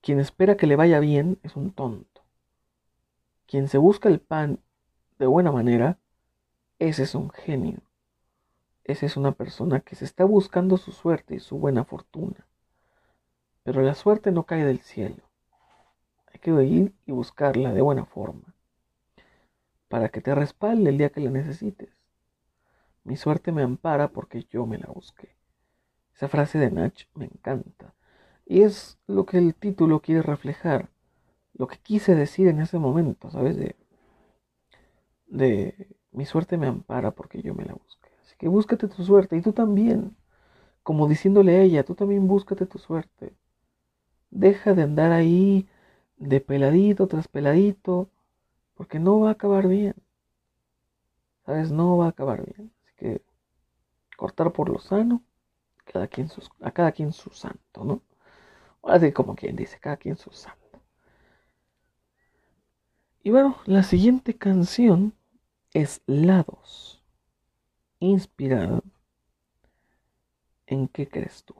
[0.01, 2.21] Quien espera que le vaya bien es un tonto.
[3.45, 4.59] quien se busca el pan
[5.17, 5.97] de buena manera,
[6.77, 7.81] ese es un genio.
[8.83, 12.47] Esa es una persona que se está buscando su suerte y su buena fortuna.
[13.63, 15.23] Pero la suerte no cae del cielo.
[16.27, 18.55] Hay que ir y buscarla de buena forma.
[19.87, 21.98] Para que te respalde el día que la necesites.
[23.09, 25.35] Mi suerte me ampara porque yo me la busqué.
[26.13, 27.95] Esa frase de Nach me encanta.
[28.45, 30.91] Y es lo que el título quiere reflejar.
[31.55, 33.57] Lo que quise decir en ese momento, ¿sabes?
[33.57, 33.75] De,
[35.25, 38.11] de mi suerte me ampara porque yo me la busqué.
[38.21, 40.15] Así que búscate tu suerte y tú también.
[40.83, 43.33] Como diciéndole a ella, tú también búscate tu suerte.
[44.29, 45.67] Deja de andar ahí
[46.17, 48.11] de peladito tras peladito,
[48.75, 49.95] porque no va a acabar bien.
[51.47, 51.71] ¿Sabes?
[51.71, 52.71] No va a acabar bien.
[52.99, 53.21] Que
[54.17, 55.23] cortar por lo sano,
[55.85, 56.29] cada quien
[56.61, 58.01] a cada quien su santo, ¿no?
[58.83, 60.81] Así como quien dice, cada quien su santo.
[63.23, 65.13] Y bueno, la siguiente canción
[65.73, 67.01] es Lados,
[67.99, 68.81] inspirada
[70.67, 71.55] en qué crees tú.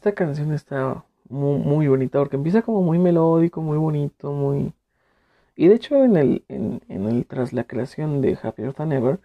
[0.00, 4.72] Esta canción está muy, bonita porque empieza como muy melódico, muy bonito, muy...
[5.56, 9.20] Y de hecho en el, en, el tras la creación de Happier Than Ever,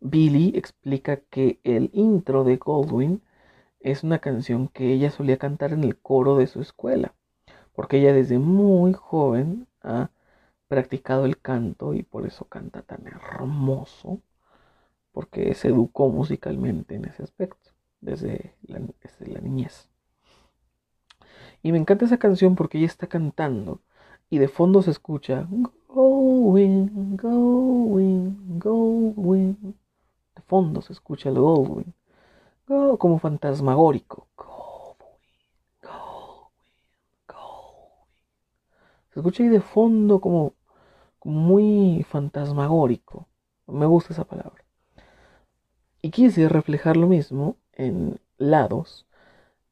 [0.00, 3.22] Billy explica que el intro de Goldwyn
[3.84, 7.14] es una canción que ella solía cantar en el coro de su escuela,
[7.74, 10.10] porque ella desde muy joven ha
[10.68, 14.22] practicado el canto y por eso canta tan hermoso,
[15.12, 19.90] porque se educó musicalmente en ese aspecto desde la, desde la niñez.
[21.62, 23.82] Y me encanta esa canción porque ella está cantando
[24.30, 25.46] y de fondo se escucha
[25.88, 29.54] Going, going, going.
[30.34, 31.92] De fondo se escucha el going.
[32.66, 34.28] Como fantasmagórico.
[39.14, 40.54] Se escucha ahí de fondo como,
[41.20, 43.28] como muy fantasmagórico.
[43.68, 44.64] Me gusta esa palabra.
[46.02, 49.06] Y quise reflejar lo mismo en lados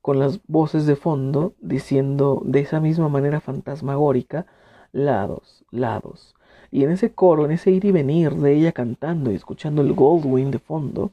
[0.01, 4.47] con las voces de fondo diciendo de esa misma manera fantasmagórica,
[4.93, 6.37] lados, lados.
[6.71, 9.93] Y en ese coro, en ese ir y venir de ella cantando y escuchando el
[9.93, 11.11] Goldwyn de fondo,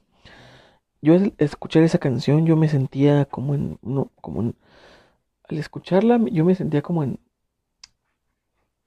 [1.02, 6.46] yo al escuchar esa canción yo me sentía como en, no, como al escucharla yo
[6.46, 7.20] me sentía como en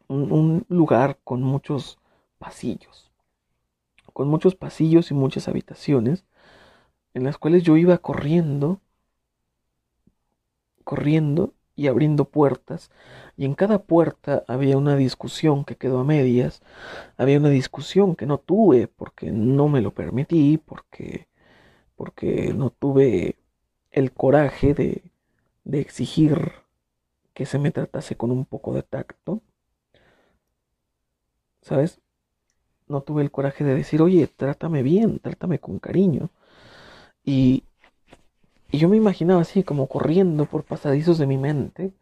[0.08, 1.98] un, lugar con muchos
[2.38, 3.10] pasillos,
[4.12, 6.24] con muchos pasillos y muchas habitaciones,
[7.14, 8.80] en las cuales yo iba corriendo,
[10.84, 12.90] corriendo y abriendo puertas,
[13.36, 16.62] y en cada puerta había una discusión que quedó a medias,
[17.16, 21.28] había una discusión que no tuve porque no me lo permití, porque,
[21.96, 23.36] porque no tuve
[23.90, 25.02] el coraje de,
[25.64, 26.52] exigir
[27.34, 29.40] que se me tratase con un poco de tacto.
[31.62, 32.00] ¿Sabes?
[32.88, 36.30] No tuve el coraje de decir, oye, trátame bien, trátame con cariño.
[37.24, 37.64] Y,
[38.70, 41.92] y yo me imaginaba así, como corriendo por pasadizos de mi mente,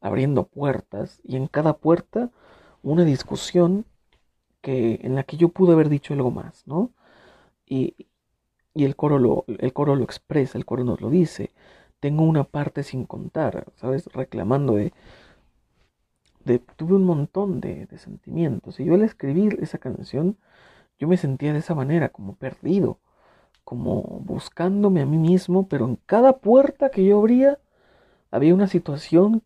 [0.00, 2.30] abriendo puertas, y en cada puerta
[2.82, 3.86] una discusión
[4.60, 6.92] que, en la que yo pude haber dicho algo más, ¿no?
[7.66, 7.96] Y,
[8.74, 11.50] y el coro lo, el coro lo expresa, el coro nos lo dice.
[12.00, 14.06] Tengo una parte sin contar, ¿sabes?
[14.12, 14.92] Reclamando de,
[16.76, 18.80] tuve un montón de, de sentimientos.
[18.80, 20.38] Y yo al escribir esa canción,
[20.98, 22.98] yo me sentía de esa manera, como perdido,
[23.64, 27.58] como buscándome a mí mismo, pero en cada puerta que yo abría
[28.30, 29.42] había una situación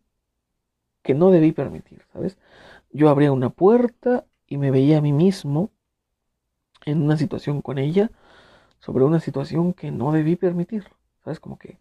[1.03, 2.37] que no debí permitir, ¿sabes?
[2.91, 5.71] Yo abría una puerta y me veía a mí mismo
[6.85, 8.11] en una situación con ella
[8.87, 10.85] sobre una situación que no debí permitir,
[11.25, 11.41] ¿sabes?
[11.41, 11.77] Como que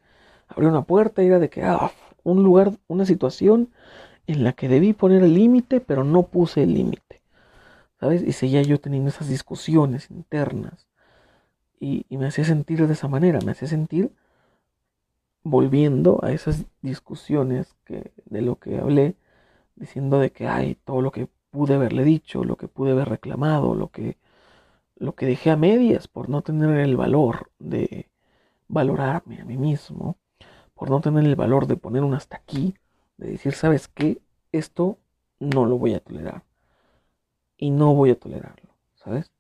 [0.49, 1.93] abrí una puerta y era de que, ah,
[2.25, 3.69] un lugar, una situación
[4.27, 7.23] en la que debí poner el límite, pero no puse el límite,
[8.01, 8.23] ¿sabes?
[8.23, 10.89] Y seguía yo teniendo esas discusiones internas
[11.79, 14.11] y, me hacía sentir de esa manera, me hacía sentir
[15.45, 19.15] volviendo a esas discusiones que, de lo que hablé,
[19.77, 23.77] diciendo de que hay todo lo que pude haberle dicho, lo que pude haber reclamado,
[23.77, 24.17] lo que,
[24.97, 28.09] lo que dejé a medias por no tener el valor de
[28.69, 30.17] valorarme a mí mismo,
[30.75, 32.75] por no tener el valor de poner un hasta aquí,
[33.17, 34.21] de decir, ¿sabes qué?
[34.53, 34.99] Esto
[35.39, 36.45] no lo voy a tolerar.
[37.57, 39.31] Y no voy a tolerarlo, ¿sabes?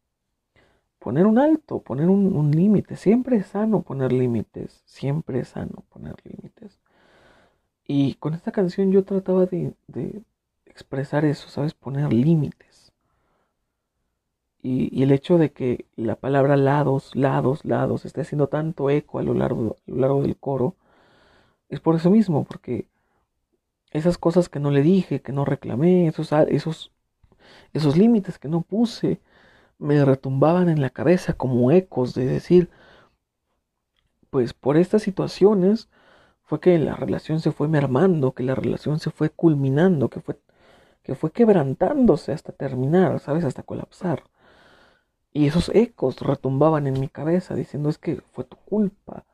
[1.07, 2.97] poner un alto, poner un, límite.
[2.97, 6.81] Siempre es sano poner límites, siempre es sano poner límites.
[7.87, 9.73] Y con esta canción yo trataba de,
[10.65, 11.75] expresar eso, ¿sabes?
[11.75, 12.66] Poner límites.
[14.69, 19.23] Y, el hecho de que la palabra lados, lados, lados esté haciendo tanto eco a
[19.23, 20.75] lo largo, a lo largo del coro,
[21.69, 22.89] es por eso mismo, porque
[23.93, 26.93] esas cosas que no le dije, que no reclamé, esos, esos,
[27.75, 29.21] esos límites que no puse,
[29.79, 32.69] me retumbaban en la cabeza como ecos de decir,
[34.31, 35.89] pues por estas situaciones
[36.43, 40.41] fue que la relación se fue mermando, que la relación se fue culminando, que fue,
[41.05, 43.45] que fue quebrantándose hasta terminar, ¿sabes?
[43.45, 44.25] Hasta colapsar.
[45.37, 49.25] Y esos ecos retumbaban en mi cabeza diciendo es que fue tu culpa,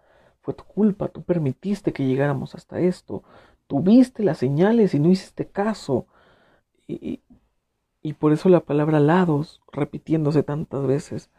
[0.43, 3.23] fue tu culpa, tú permitiste que llegáramos hasta esto,
[3.69, 6.07] tuviste las señales y no hiciste caso.
[6.89, 7.21] Y,
[8.03, 11.31] y por eso la palabra lados, repitiéndose tantas veces,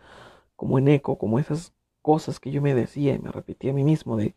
[0.55, 3.83] como en eco, como esas cosas que yo me decía y me repetía a mí
[3.83, 4.35] mismo de,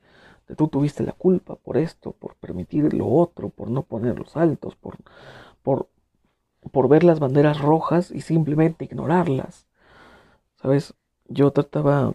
[0.48, 4.36] de tú tuviste la culpa por esto, por permitir lo otro, por no poner los
[4.36, 4.98] altos, por,
[5.62, 5.88] por,
[6.72, 9.65] por ver las banderas rojas y simplemente ignorarlas.
[10.60, 10.94] ¿Sabes?
[11.28, 12.14] Yo trataba...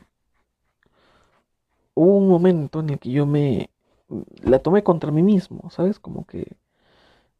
[1.94, 3.70] Hubo un momento en el que yo me...
[4.44, 6.00] La tomé contra mí mismo, ¿sabes?
[6.00, 6.58] Como que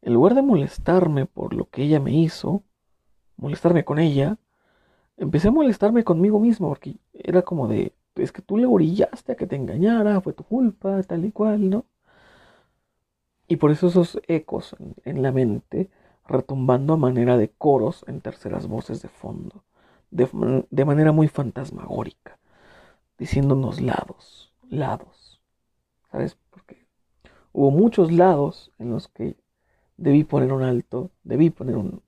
[0.02, 2.62] en lugar de molestarme por lo que ella me hizo,
[3.36, 4.36] molestarme con ella,
[5.16, 9.36] empecé a molestarme conmigo mismo, porque era como de, es que tú le orillaste a
[9.36, 11.84] que te engañara, fue tu culpa, tal y cual, ¿no?
[13.48, 15.90] Y por eso esos ecos en, la mente,
[16.26, 19.62] retumbando a manera de coros en terceras voces de fondo,
[20.12, 22.38] de, de manera muy fantasmagórica,
[23.18, 25.40] diciéndonos lados, lados,
[26.12, 26.36] ¿sabes?
[26.50, 26.86] Porque
[27.52, 29.36] hubo muchos lados en los que
[29.96, 32.02] debí poner un alto, debí poner un,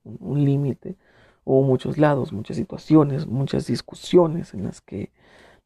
[0.45, 0.97] límite.
[1.45, 5.11] Hubo muchos lados, muchas situaciones, muchas discusiones en las que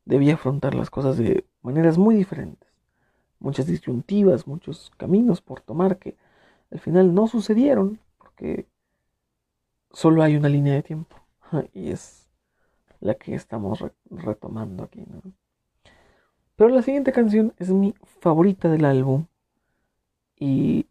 [0.05, 2.69] debí afrontar las cosas de maneras muy diferentes.
[3.41, 6.17] Muchas disyuntivas, muchos caminos por tomar que
[6.71, 8.67] al final no sucedieron porque
[9.93, 11.17] solo hay una línea de tiempo
[11.73, 12.18] y es
[13.01, 15.05] la que estamos retomando aquí.
[16.57, 19.27] Pero la siguiente canción es mi favorita del álbum
[20.37, 20.87] y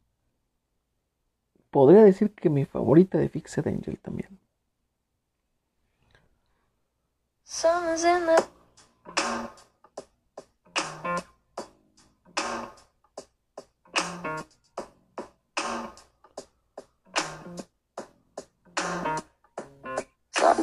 [1.70, 4.40] podría decir que mi favorita de Fixed Angel también.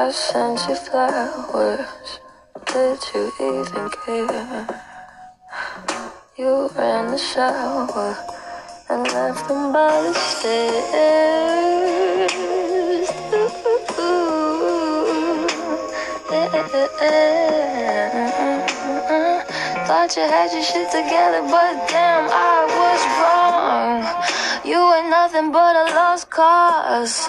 [0.00, 2.20] I sent you flowers.
[2.66, 4.66] Did you even care?
[6.36, 8.16] You ran the shower
[8.88, 10.70] and left them by the stairs.
[13.98, 15.48] Ooh,
[16.30, 16.68] yeah.
[19.88, 24.06] Thought you had your shit together, but damn, I was wrong.
[24.64, 27.28] You ain't nothing but a lost cause.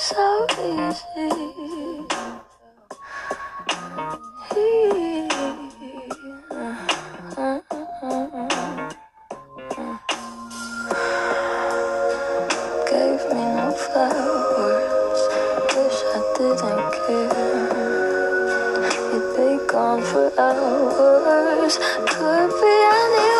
[0.00, 1.28] so easy.
[12.88, 15.22] Gave me no flowers,
[15.76, 17.60] wish I didn't care.
[19.12, 21.74] You'd be gone for hours,
[22.08, 23.39] could be anywhere.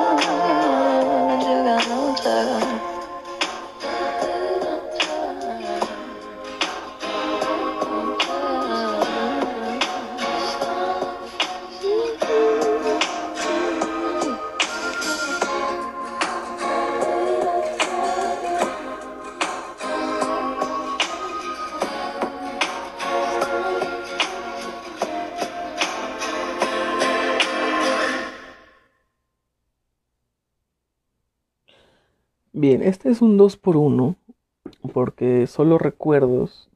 [32.81, 34.15] Este es un 2 por 1
[34.91, 36.67] porque solo recuerdos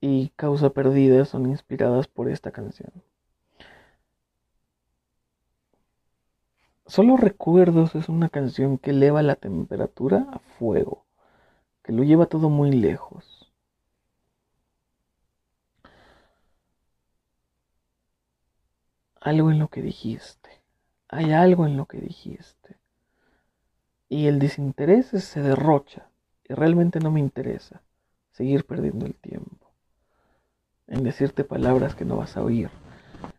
[0.00, 2.90] y causa perdida son inspiradas por esta canción.
[6.86, 11.04] Solo recuerdos es una canción que eleva la temperatura a fuego,
[11.82, 13.52] que lo lleva todo muy lejos.
[19.20, 20.62] Algo en lo que dijiste,
[21.08, 22.85] hay algo en lo que dijiste
[24.08, 26.08] y el desinterés se derrocha
[26.48, 27.82] y realmente no me interesa
[28.30, 29.66] seguir perdiendo el tiempo
[30.86, 32.70] en decirte palabras que no vas a oír.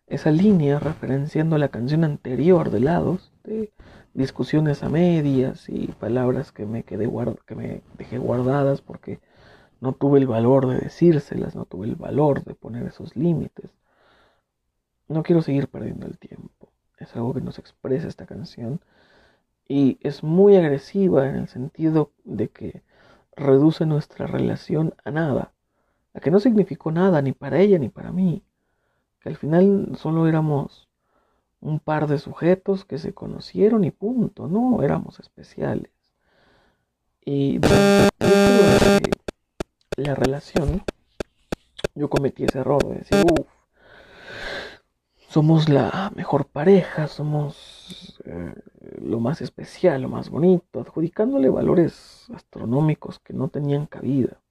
[0.07, 3.71] Esa línea referenciando la canción anterior de lados, de
[4.13, 7.09] discusiones a medias y palabras que me, quedé
[7.45, 9.19] que me dejé guardadas porque
[9.79, 13.69] no tuve el valor de decírselas, no tuve el valor de poner esos límites.
[15.07, 16.69] No quiero seguir perdiendo el tiempo.
[16.97, 18.81] Es algo que nos expresa esta canción
[19.67, 22.83] y es muy agresiva en el sentido de que
[23.35, 25.53] reduce nuestra relación a nada,
[26.13, 28.43] a que no significó nada ni para ella ni para mí,
[29.19, 30.87] que al final solo éramos
[31.59, 35.91] un par de sujetos que se conocieron y punto, no éramos especiales.
[37.25, 37.59] Y
[39.97, 40.83] la relación
[41.93, 43.47] yo cometí ese error de decir, uff,
[45.37, 48.55] somos la mejor pareja, somos eh,
[48.99, 54.41] lo más especial, lo más bonito, adjudicándole valores astronómicos que no tenían cabida.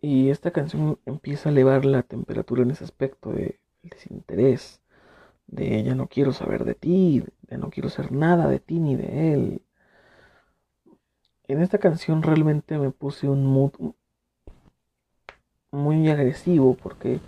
[0.00, 4.80] Y esta canción empieza a elevar la temperatura en ese aspecto de desinterés,
[5.48, 8.96] de ya no quiero saber de ti, de no quiero ser nada de ti ni
[8.96, 9.62] de él.
[11.46, 13.92] En esta canción realmente me puse un mood
[15.72, 17.20] muy agresivo porque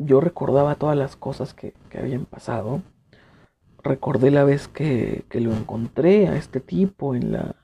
[0.00, 2.82] yo recordaba todas las cosas que, que habían pasado.
[3.82, 7.56] Recordé la vez que, que, lo encontré a este tipo en la,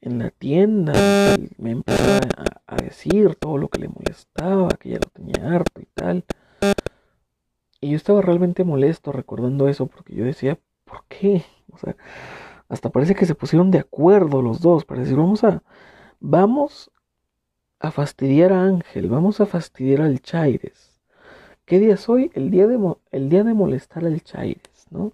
[0.00, 0.92] en la tienda.
[1.36, 2.18] Y me empezó
[2.66, 6.24] a, decir todo lo que le molestaba, que ya lo tenía harto y tal.
[7.80, 11.44] Y yo estaba realmente molesto recordando eso porque yo decía, ¿por qué?
[11.70, 11.96] O sea,
[12.68, 15.62] hasta parece que se pusieron de acuerdo los dos para decir, vamos a,
[16.18, 16.90] vamos
[17.78, 20.93] a fastidiar a Ángel, vamos a fastidiar al Chaires.
[21.66, 22.30] ¿Qué día es hoy?
[22.34, 22.78] El día de,
[23.10, 25.12] el día de molestar al Chaires, ¿no?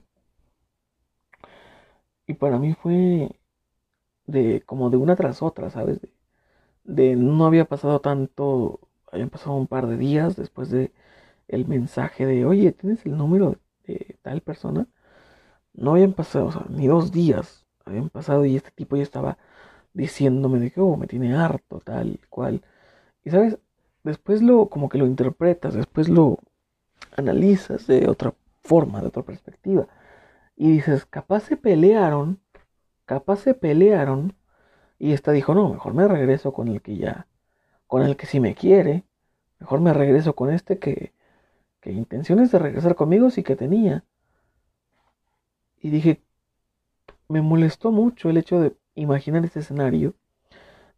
[2.26, 3.30] Y para mí fue
[4.26, 6.01] de como de una tras otra, ¿sabes?
[6.03, 6.12] De,
[6.84, 8.80] de no había pasado tanto,
[9.12, 10.92] habían pasado un par de días después de
[11.48, 14.88] el mensaje de, oye, ¿tienes el número de tal persona?
[15.74, 19.38] No habían pasado, o sea, ni dos días habían pasado y este tipo ya estaba
[19.94, 22.62] diciéndome de que, oh, me tiene harto, tal cual.
[23.24, 23.59] Y sabes,
[24.05, 26.38] después lo, como que lo interpretas, después lo
[27.16, 29.86] analizas de otra forma, de otra perspectiva.
[30.57, 32.40] Y dices, capaz se pelearon,
[33.07, 34.34] capaz se pelearon.
[34.98, 37.26] Y esta dijo, no, mejor me regreso con el que ya,
[37.86, 39.05] con el que sí me quiere.
[39.59, 41.12] Mejor me regreso con este que,
[41.80, 44.05] que intenciones de regresar conmigo sí que tenía.
[45.80, 46.22] Y dije,
[47.28, 50.14] me molestó mucho el hecho de imaginar este escenario,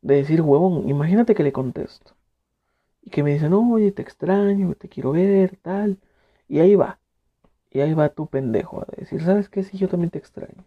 [0.00, 2.14] de decir, huevón, imagínate que le contesto.
[3.03, 5.98] Y que me dice, no, oye, te extraño, te quiero ver, tal.
[6.48, 7.00] Y ahí va.
[7.70, 9.64] Y ahí va tu pendejo a decir, ¿sabes qué?
[9.64, 10.64] Sí, yo también te extraño.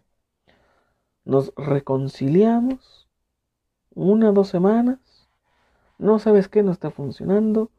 [1.24, 3.08] Nos reconciliamos
[3.94, 4.98] una, dos semanas.
[5.98, 7.70] No sabes qué, no está funcionando.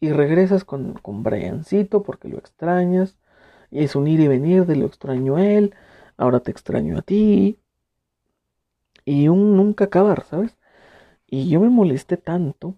[0.00, 3.16] Y regresas con, con Briancito porque lo extrañas.
[3.70, 5.74] Y es un ir y venir de lo extraño a él,
[6.16, 7.58] ahora te extraño a ti.
[9.04, 10.56] Y un nunca acabar, ¿sabes?
[11.26, 12.76] Y yo me molesté tanto,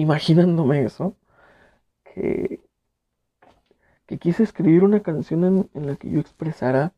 [0.00, 1.16] imaginándome eso,
[2.04, 2.60] que,
[4.06, 6.92] que quise escribir una canción en, la que yo expresara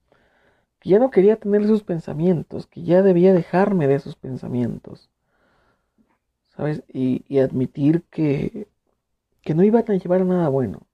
[0.81, 5.11] que ya no quería tener esos pensamientos, que ya debía dejarme de esos pensamientos.
[6.49, 6.83] ¿Sabes?
[6.89, 8.69] Y, admitir que,
[9.43, 10.87] que no iban a llevar a nada bueno.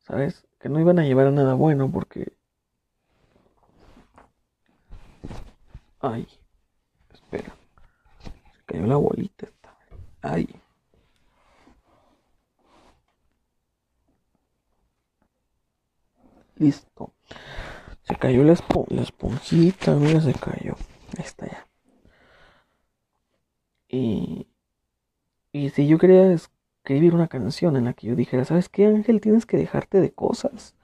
[0.00, 0.46] ¿Sabes?
[0.64, 2.32] que no iban a llevar a nada bueno porque...
[6.00, 6.26] Ay,
[7.12, 7.54] espera.
[8.54, 9.53] Se cayó la bolita.
[10.24, 10.48] Ay.
[16.56, 17.12] Listo.
[18.02, 18.56] Se cayó la,
[18.88, 20.76] la esponjita, mira, se cayó.
[21.16, 21.66] Ahí está ya.
[23.88, 24.46] Y,
[25.52, 29.22] y si yo quería escribir una canción en la que yo dijera, ¿sabes qué, Ángel?
[29.22, 30.74] Tienes que dejarte de cosas.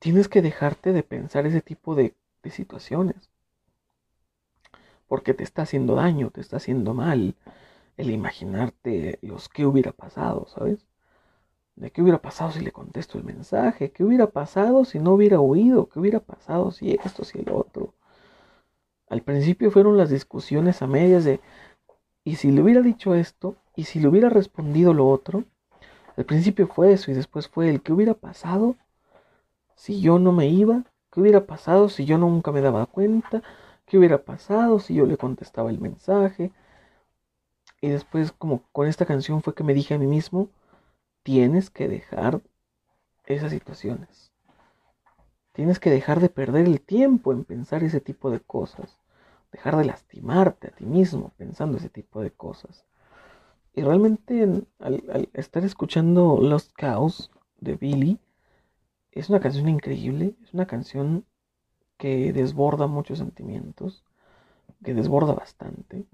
[0.00, 3.30] Tienes que dejarte de pensar ese tipo de, de situaciones.
[5.06, 7.36] Porque te está haciendo daño, te está haciendo mal
[7.96, 10.86] el imaginarte los que hubiera pasado, ¿sabes?
[11.76, 15.40] De qué hubiera pasado si le contesto el mensaje, qué hubiera pasado si no hubiera
[15.40, 17.94] oído, qué hubiera pasado si esto, si el otro.
[19.08, 21.40] Al principio fueron las discusiones a medias de,
[22.24, 25.44] y si le hubiera dicho esto, y si le hubiera respondido lo otro,
[26.16, 28.76] al principio fue eso y después fue el que hubiera pasado
[29.74, 33.42] si yo no me iba, qué hubiera pasado si yo nunca me daba cuenta,
[33.86, 36.52] qué hubiera pasado si yo le contestaba el mensaje.
[37.82, 40.48] Y después como con esta canción fue que me dije a mí mismo,
[41.24, 42.40] tienes que dejar
[43.26, 44.32] esas situaciones.
[45.52, 49.00] Tienes que dejar de perder el tiempo en pensar ese tipo de cosas.
[49.50, 52.86] Dejar de lastimarte a ti mismo pensando ese tipo de cosas.
[53.74, 58.20] Y realmente al, estar escuchando Lost Cows de Billy,
[59.10, 61.26] es una canción increíble, es una canción
[61.98, 64.04] que desborda muchos sentimientos,
[64.84, 66.06] que desborda bastante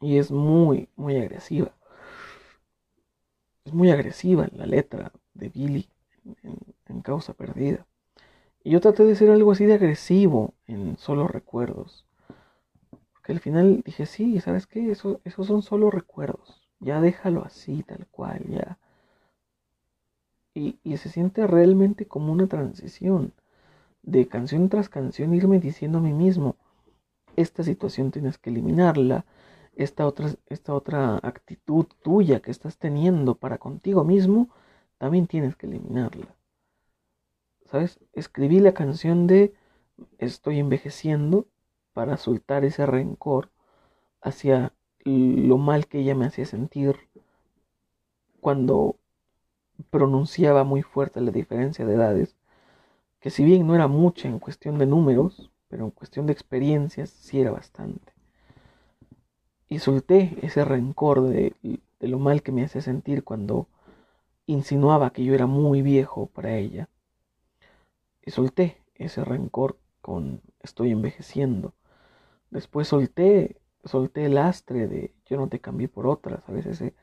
[0.00, 1.72] y es muy, muy agresiva.
[3.64, 5.88] Es muy agresiva la letra de Billy
[6.42, 7.86] en, en Causa Perdida.
[8.64, 12.08] Y yo traté de ser algo así de agresivo en Solo Recuerdos
[13.32, 14.90] al final dije, sí, ¿sabes qué?
[14.90, 16.60] Eso, esos son solo recuerdos.
[16.80, 18.78] Ya déjalo así, tal cual, ya.
[20.54, 23.32] Y, y se siente realmente como una transición.
[24.02, 26.56] De canción tras canción irme diciendo a mí mismo,
[27.36, 29.24] esta situación tienes que eliminarla,
[29.78, 34.50] esta otra, esta otra actitud tuya que estás teniendo para contigo mismo,
[34.98, 36.34] también tienes que eliminarla.
[37.64, 38.00] ¿Sabes?
[38.12, 39.54] Escribí la canción de
[40.18, 41.46] Estoy envejeciendo
[41.92, 43.50] para soltar ese rencor
[44.20, 44.72] hacia
[45.04, 46.96] lo mal que ella me hacía sentir
[48.40, 48.96] cuando
[49.90, 52.36] pronunciaba muy fuerte la diferencia de edades,
[53.20, 57.10] que si bien no era mucha en cuestión de números, pero en cuestión de experiencias
[57.10, 58.17] sí era bastante.
[59.68, 61.54] Y solté ese rencor de
[62.00, 63.68] de lo mal que me hacía sentir cuando
[64.46, 66.88] insinuaba que yo era muy viejo para ella.
[68.22, 71.74] Y solté ese rencor con estoy envejeciendo.
[72.50, 76.66] Después solté, solté el lastre de yo no te cambié por otra, ¿sabes?
[76.66, 76.94] Ese,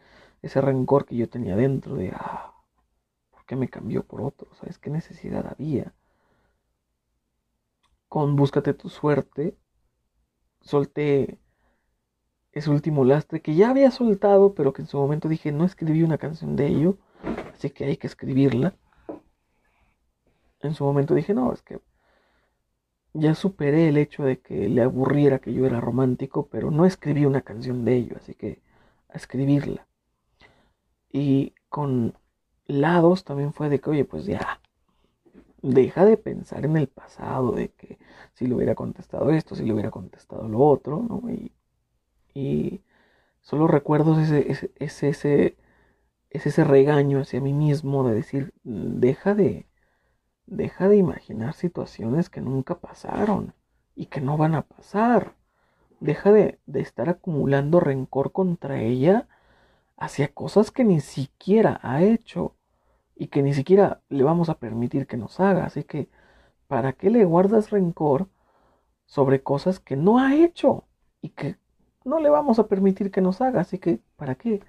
[0.41, 2.53] ese rencor que yo tenía dentro de, ah,
[3.31, 4.53] ¿por qué me cambió por otro?
[4.55, 5.93] ¿Sabes qué necesidad había?
[8.07, 9.57] Con Búscate tu suerte,
[10.61, 11.39] solté
[12.55, 16.03] ese último lastre que ya había soltado, pero que en su momento dije, no escribí
[16.03, 16.97] una canción de ello,
[17.53, 18.73] así que hay que escribirla.
[20.61, 21.81] En su momento dije, no, es que
[23.13, 27.25] ya superé el hecho de que le aburriera que yo era romántico, pero no escribí
[27.25, 28.61] una canción de ello, así que
[29.09, 29.85] a escribirla.
[31.11, 32.17] Y con
[32.67, 34.61] lados también fue de que, oye, pues ya,
[35.61, 37.97] deja de pensar en el pasado, de que
[38.33, 41.21] si le hubiera contestado esto, si le hubiera contestado lo otro, ¿no?
[42.35, 42.81] Y
[43.41, 45.57] solo recuerdo ese, ese, ese,
[46.29, 49.67] ese regaño hacia mí mismo de decir, deja de,
[50.45, 53.53] deja de imaginar situaciones que nunca pasaron
[53.95, 55.35] y que no van a pasar.
[56.01, 59.27] Deja de, de estar acumulando rencor contra ella
[59.97, 62.53] hacia cosas que ni siquiera ha hecho
[63.15, 65.65] y que ni siquiera le vamos a permitir que nos haga.
[65.65, 66.09] Así que,
[66.67, 68.27] ¿para qué le guardas rencor
[69.05, 70.85] sobre cosas que no ha hecho
[71.21, 71.57] y que
[72.05, 74.61] no le vamos a permitir que nos haga, así que ¿para qué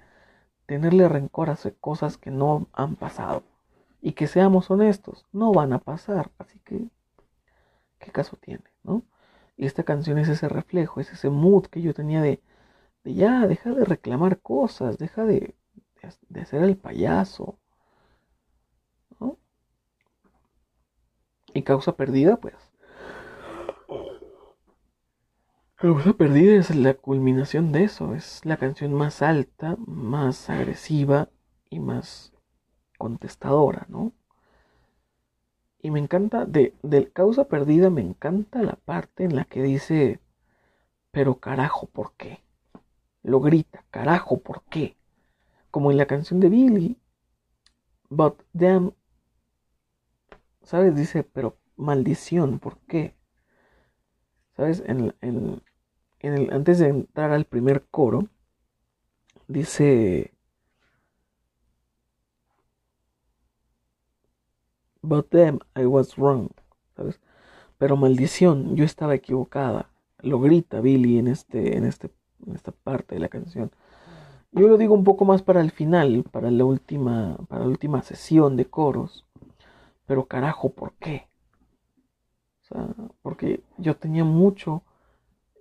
[0.65, 3.43] tenerle rencor a cosas que no han pasado?
[4.01, 6.89] Y que seamos honestos, no van a pasar, así que
[7.99, 8.65] ¿qué caso tiene?
[8.83, 9.03] ¿no?
[9.57, 12.41] Y esta canción es ese reflejo, es ese mood que yo tenía de,
[13.03, 15.55] ya, deja de reclamar cosas, deja de,
[16.29, 17.59] de, hacer el payaso.
[19.19, 19.37] ¿no?
[21.53, 22.55] Y causa perdida, pues
[25.77, 31.29] Causa Perdida es la culminación de eso, es la canción más alta, más agresiva
[31.69, 32.33] y más
[32.97, 34.11] contestadora, ¿no?
[35.79, 40.19] Y me encanta, de, de Causa Perdida me encanta la parte en la que dice,
[41.11, 42.39] pero carajo, ¿por qué?
[43.21, 44.97] Lo grita, carajo, ¿por qué?
[45.69, 46.97] Como en la canción de Billy,
[48.09, 48.95] but damn,
[50.63, 50.95] ¿sabes?
[50.95, 53.13] Dice, pero maldición, ¿por qué?
[54.57, 54.83] ¿Sabes?
[54.87, 55.61] En, en,
[56.19, 58.27] el, antes de entrar al primer coro,
[59.47, 60.33] dice,
[65.01, 66.49] But them I was wrong,
[66.95, 67.19] ¿sabes?
[67.77, 69.89] Pero maldición, yo estaba equivocada.
[70.21, 72.09] Lo grita Billy en, este, en, este,
[72.45, 73.71] en esta parte de la canción.
[74.51, 78.01] Yo lo digo un poco más para el final, para la última, para la última
[78.01, 79.25] sesión de coros.
[80.07, 81.27] Pero carajo, ¿por qué?
[82.69, 82.87] O sea,
[83.21, 84.83] porque yo tenía mucho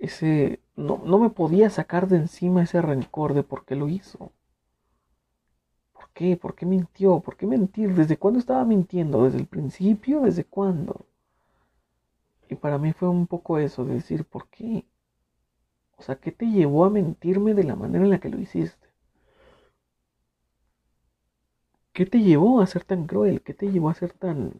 [0.01, 4.33] ese, no, no me podía sacar de encima ese rencor de por qué lo hizo.
[5.93, 6.37] ¿Por qué?
[6.37, 7.21] ¿Por qué mintió?
[7.21, 7.95] ¿Por qué mentir?
[7.95, 9.25] ¿Desde cuándo estaba mintiendo?
[9.25, 10.21] ¿Desde el principio?
[10.21, 11.07] ¿Desde cuándo?
[12.49, 14.85] Y para mí fue un poco eso, de decir, ¿por qué?
[15.99, 18.89] O sea, ¿qué te llevó a mentirme de la manera en la que lo hiciste?
[21.93, 23.43] ¿Qué te llevó a ser tan cruel?
[23.43, 24.53] ¿Qué te llevó a ser tan...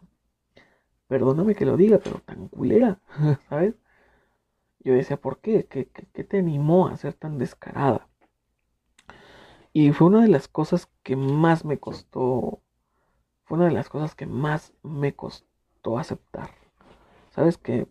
[1.07, 2.99] Perdóname que lo diga, pero tan culera,
[3.49, 3.75] ¿sabes?
[4.79, 5.65] Yo decía, ¿por qué?
[5.65, 8.07] ¿Qué, te animó a ser tan descarada?
[9.73, 12.61] Y fue una de las cosas que más me costó,
[13.45, 16.51] fue una de las cosas que más me costó aceptar.
[17.31, 17.87] Sabes que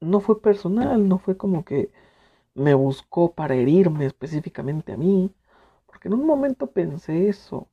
[0.00, 1.92] no fue personal, no fue como que
[2.54, 5.32] me buscó para herirme específicamente a mí,
[5.86, 7.68] porque en un momento pensé eso,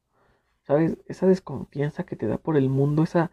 [0.63, 0.97] ¿sabes?
[1.07, 3.31] Esa desconfianza que te da por el mundo, esa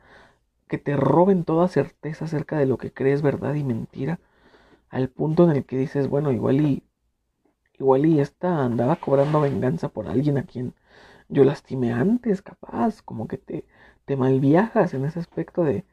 [0.69, 4.21] que te roben toda certeza acerca de lo que crees verdad y mentira
[4.91, 6.85] al punto en el que dices, bueno, igual y
[7.79, 10.75] igual y esta andaba cobrando venganza por alguien a quien
[11.29, 13.67] yo lastimé antes, capaz, como que te,
[14.07, 15.85] te malviajas en ese aspecto de,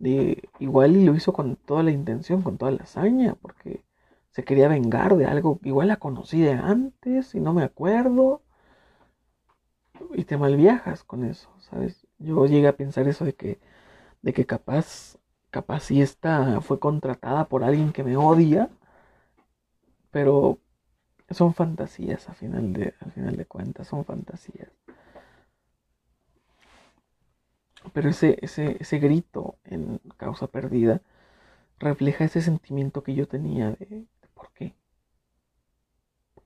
[0.00, 3.84] de igual y lo hizo con toda la intención, con toda la hazaña, porque
[4.30, 8.42] se quería vengar de algo, igual la conocí de antes y no me acuerdo,
[10.14, 12.06] y te malviajas con eso, ¿sabes?
[12.18, 13.58] Yo llegué a pensar eso de que,
[14.22, 15.16] de que capaz
[15.50, 18.68] Capaz si esta fue contratada por alguien que me odia,
[20.10, 20.58] pero
[21.30, 24.70] son fantasías a final de, al final de cuentas, son fantasías.
[27.92, 31.02] Pero ese, ese, ese grito en causa perdida
[31.78, 34.74] refleja ese sentimiento que yo tenía de, de ¿por qué?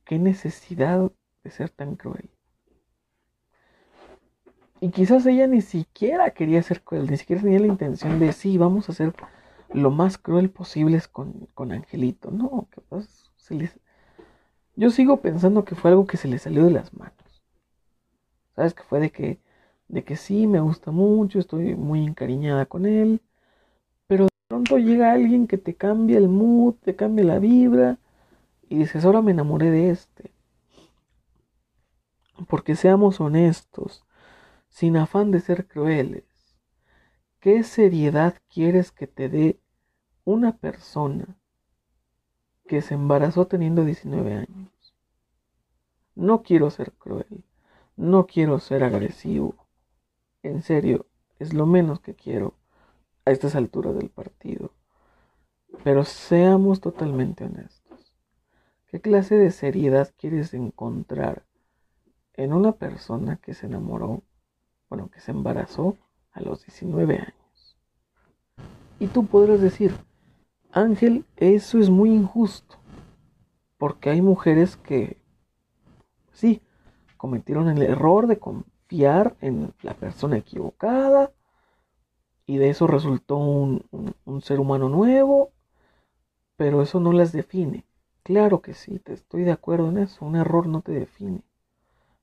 [0.04, 1.10] ¿Qué necesidad
[1.42, 2.28] de ser tan cruel?
[4.80, 8.56] Y quizás ella ni siquiera quería ser cruel, ni siquiera tenía la intención de, sí,
[8.56, 9.14] vamos a ser
[9.72, 12.30] lo más cruel posible con, con Angelito.
[12.30, 13.06] No, capaz
[13.36, 13.78] se les...
[14.76, 17.42] Yo sigo pensando que fue algo que se le salió de las manos.
[18.56, 18.72] ¿Sabes?
[18.72, 19.38] Que fue de que,
[19.88, 23.20] de que sí, me gusta mucho, estoy muy encariñada con él,
[24.06, 27.98] pero de pronto llega alguien que te cambia el mood, te cambia la vibra,
[28.68, 30.32] y dices, ahora me enamoré de este.
[32.48, 34.04] Porque seamos honestos,
[34.70, 36.24] sin afán de ser crueles,
[37.40, 39.60] ¿qué seriedad quieres que te dé
[40.24, 41.36] una persona
[42.66, 44.94] que se embarazó teniendo 19 años?
[46.14, 47.44] No quiero ser cruel,
[47.96, 49.66] no quiero ser agresivo.
[50.42, 51.06] En serio,
[51.38, 52.54] es lo menos que quiero
[53.24, 54.72] a estas alturas del partido.
[55.84, 58.14] Pero seamos totalmente honestos.
[58.86, 61.44] ¿Qué clase de seriedad quieres encontrar
[62.34, 64.22] en una persona que se enamoró,
[64.90, 65.96] bueno, que se embarazó
[66.32, 67.76] a los 19 años?
[68.98, 69.94] Y tú podrás decir,
[70.72, 72.76] Ángel, eso es muy injusto,
[73.78, 75.16] porque hay mujeres que,
[76.32, 76.60] sí,
[77.16, 81.32] cometieron el error de confiar en la persona equivocada
[82.46, 83.84] y de eso resultó un,
[84.42, 85.52] ser humano nuevo,
[86.56, 87.86] pero eso no las define.
[88.22, 91.42] Claro que sí, te estoy de acuerdo en eso, un error no te define.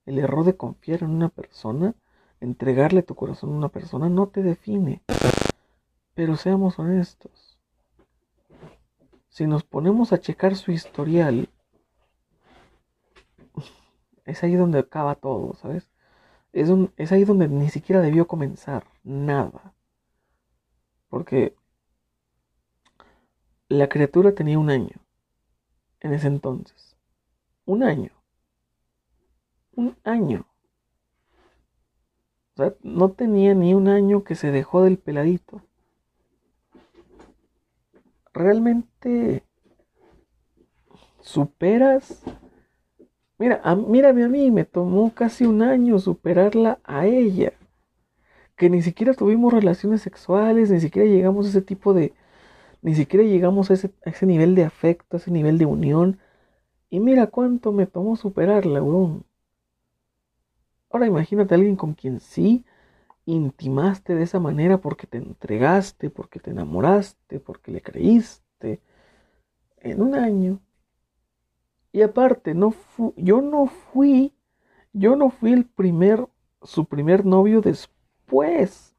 [0.05, 1.95] El error de confiar en una persona,
[2.39, 5.01] entregarle tu corazón a una persona, no te define.
[6.13, 7.59] Pero seamos honestos.
[9.29, 11.49] Si nos ponemos a checar su historial,
[14.25, 15.89] es ahí donde acaba todo, ¿sabes?
[16.53, 19.73] Es, ahí donde ni siquiera debió comenzar nada.
[21.07, 21.55] Porque
[23.69, 24.97] la criatura tenía un año
[25.99, 26.97] en ese entonces.
[27.65, 28.11] Un año.
[29.75, 30.47] Un año.
[32.81, 35.61] No tenía ni un año que se dejó del peladito.
[38.33, 39.43] Realmente
[41.21, 42.23] superas
[43.39, 47.53] Mira, a, mírame a mí, me tomó casi un año superarla a ella.
[48.55, 52.13] Que ni siquiera tuvimos relaciones sexuales, ni siquiera llegamos a ese tipo de...
[52.81, 53.91] Ni siquiera llegamos a ese,
[54.25, 56.19] nivel de afecto, a ese nivel de unión.
[56.89, 59.25] Y mira cuánto me tomó superarla, weón.
[60.89, 62.65] Ahora imagínate a alguien con quien sí
[63.25, 68.81] intimaste de esa manera porque te entregaste, porque te enamoraste, porque le creíste.
[69.79, 70.59] En un año
[71.97, 72.75] y aparte, no
[73.15, 74.31] yo no fui,
[74.93, 76.27] yo no fui el primer,
[76.61, 78.95] su primer novio después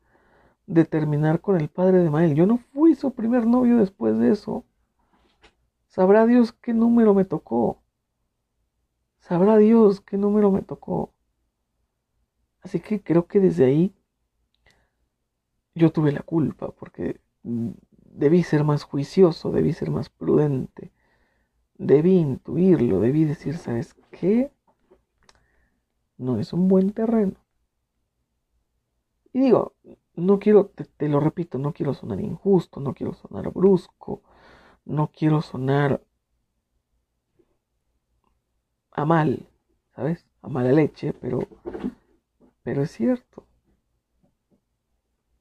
[0.67, 2.35] de terminar con el padre de Mael.
[2.35, 4.65] Yo no fui su primer novio después de eso.
[5.87, 7.81] Sabrá Dios qué número me tocó.
[9.21, 11.13] Sabrá Dios qué número me tocó.
[12.69, 13.95] Así que creo que desde ahí
[15.75, 20.93] yo tuve la culpa porque debí ser más juicioso, debí ser más prudente
[21.79, 24.53] debí intuirlo, debí decir, ¿sabes qué?
[26.19, 27.37] No es un buen terreno.
[29.33, 29.75] Y digo,
[30.17, 30.67] no quiero,
[30.97, 34.23] te, lo repito, no quiero sonar injusto, no quiero sonar brusco,
[34.85, 36.03] no quiero sonar
[38.91, 39.49] a mal,
[39.95, 40.27] ¿sabes?
[40.43, 41.39] A mala leche, pero,
[42.69, 43.47] pero es cierto.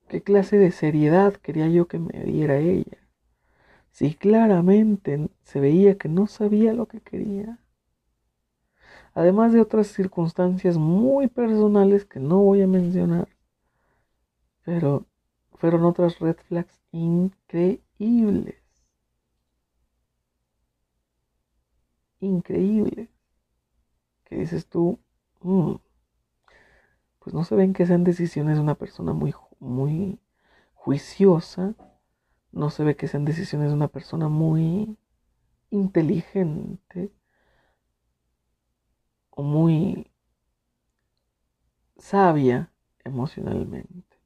[0.08, 3.00] ¿Qué clase de seriedad quería yo que me diera ella?
[3.92, 7.60] si claramente se veía que no sabía lo que quería.
[9.14, 13.28] Además de otras circunstancias muy personales que no voy a mencionar,
[14.64, 15.06] pero
[15.56, 18.56] fueron otras red flags increíbles.
[22.22, 23.10] Increíbles.
[24.24, 24.98] Que dices tú,
[25.42, 25.76] mm,
[27.28, 30.18] pues no se ven que sean decisiones de una persona muy, muy
[30.76, 31.76] juiciosa
[32.54, 34.96] no se ve que sean decisiones de una persona muy
[35.70, 37.12] inteligente
[39.32, 40.10] o muy
[41.98, 42.72] sabia
[43.04, 44.22] emocionalmente.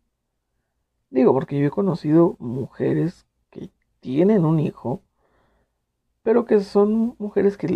[1.10, 5.02] Digo, porque yo he conocido mujeres que tienen un hijo,
[6.22, 7.68] pero que son mujeres que,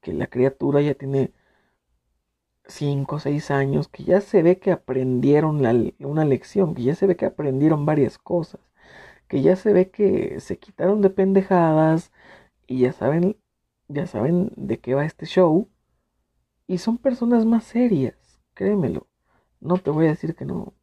[0.00, 1.32] que la criatura ya tiene
[2.72, 5.62] 5 o 6 años, que ya se ve que aprendieron
[6.00, 8.60] una lección, que ya se ve que aprendieron varias cosas
[9.32, 12.12] que ya se ve que se quitaron de pendejadas
[12.66, 13.38] y ya saben,
[13.88, 15.70] ya saben de qué va este show.
[16.66, 19.06] Y son personas más serias, créemelo.
[19.58, 20.74] No te voy a decir que no.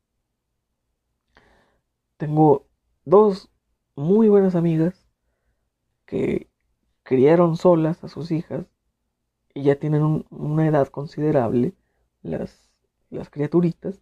[2.18, 2.66] Tengo
[3.06, 3.52] dos
[3.96, 5.08] muy buenas amigas
[6.08, 6.50] que
[7.04, 8.66] criaron solas a sus hijas
[9.54, 11.76] y ya tienen una edad considerable,
[12.22, 12.70] las,
[13.10, 14.02] las criaturitas.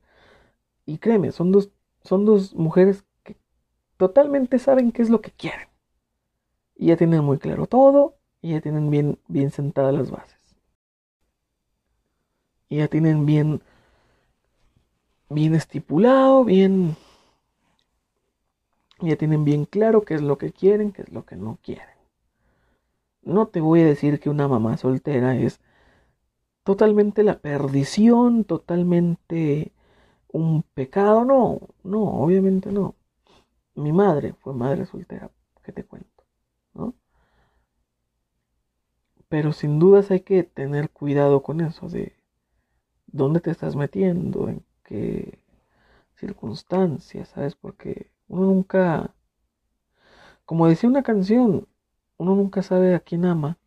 [0.86, 1.70] Y créeme, son dos,
[2.04, 3.04] son dos mujeres
[3.98, 5.68] totalmente saben qué es lo que quieren.
[6.76, 10.38] Y ya tienen muy claro todo y ya tienen bien, bien sentadas las bases.
[12.70, 13.62] Y ya tienen bien,
[15.30, 16.96] bien estipulado, bien...
[19.00, 21.86] Ya tienen bien claro qué es lo que quieren, qué es lo que no quieren.
[23.22, 25.60] No te voy a decir que una mamá soltera es
[26.68, 29.72] totalmente la perdición, totalmente
[30.28, 32.94] un pecado, no, no, obviamente no.
[33.76, 35.32] Mi madre fue madre soltera,
[35.64, 36.26] ¿qué te cuento?
[36.74, 36.94] ¿No?
[39.30, 42.18] Pero sin dudas hay que tener cuidado con eso de
[43.06, 45.40] dónde te estás metiendo, en qué
[46.16, 47.56] circunstancias, ¿sabes?
[47.56, 49.16] Porque uno nunca,
[50.44, 51.66] como decía una canción,
[52.18, 53.58] uno nunca sabe a quién ama,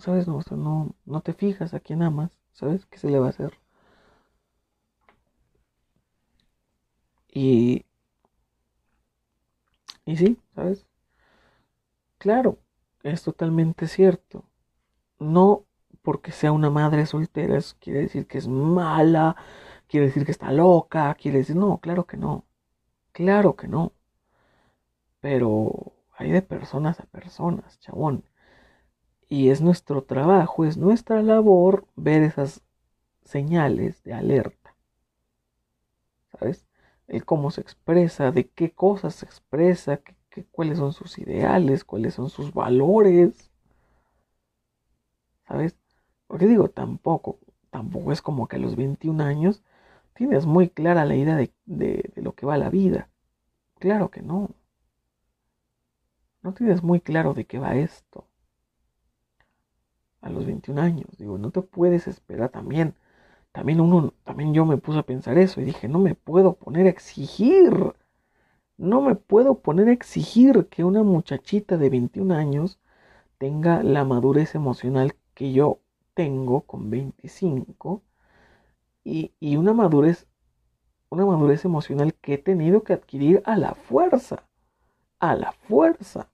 [0.00, 0.26] ¿sabes?
[0.28, 2.86] No, no, no te fijas a quién amas, ¿sabes?
[2.86, 3.58] ¿Qué se le va a hacer?
[7.32, 7.84] Y,
[10.04, 10.84] y sí, ¿sabes?
[12.18, 12.58] Claro,
[13.02, 14.44] es totalmente cierto.
[15.20, 15.66] No
[16.02, 19.36] porque sea una madre soltera quiere decir que es mala,
[19.88, 22.46] quiere decir que está loca, quiere decir, no, claro que no.
[23.12, 23.94] Claro que no.
[25.20, 28.24] Pero hay de personas a personas, chabón.
[29.30, 32.62] Y es nuestro trabajo, es nuestra labor ver esas
[33.24, 34.76] señales de alerta.
[36.32, 36.66] ¿Sabes?
[37.06, 40.00] El cómo se expresa, de qué cosas se expresa,
[40.50, 43.50] cuáles son sus ideales, cuáles son sus valores.
[45.46, 45.76] ¿Sabes?
[46.26, 47.38] Porque digo, tampoco,
[47.70, 49.62] tampoco es como que a los 21 años
[50.14, 53.08] tienes muy clara la idea de, de lo que va la vida.
[53.78, 54.50] Claro que no.
[56.42, 58.29] No tienes muy claro de qué va esto.
[60.20, 62.94] A los 21 años, digo, no te puedes esperar también.
[63.52, 66.86] También uno, también yo me puse a pensar eso y dije, no me puedo poner
[66.86, 67.94] a exigir.
[68.76, 72.78] No me puedo poner a exigir que una muchachita de 21 años
[73.38, 75.80] tenga la madurez emocional que yo
[76.14, 78.02] tengo con 25
[79.04, 80.26] y, y una madurez
[81.10, 84.44] una madurez emocional que he tenido que adquirir a la fuerza,
[85.18, 86.30] a la fuerza.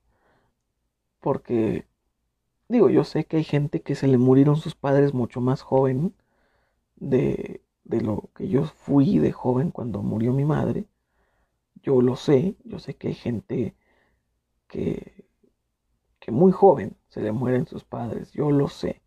[1.20, 1.87] Porque,
[2.69, 6.14] digo, yo sé que hay gente que se le murieron sus padres mucho más joven
[6.97, 10.87] de, de lo que yo fui de joven cuando murió mi madre.
[11.83, 13.77] Yo lo sé, yo sé que hay gente
[14.69, 15.27] que,
[16.21, 19.03] que muy joven se le mueren sus padres, yo lo sé.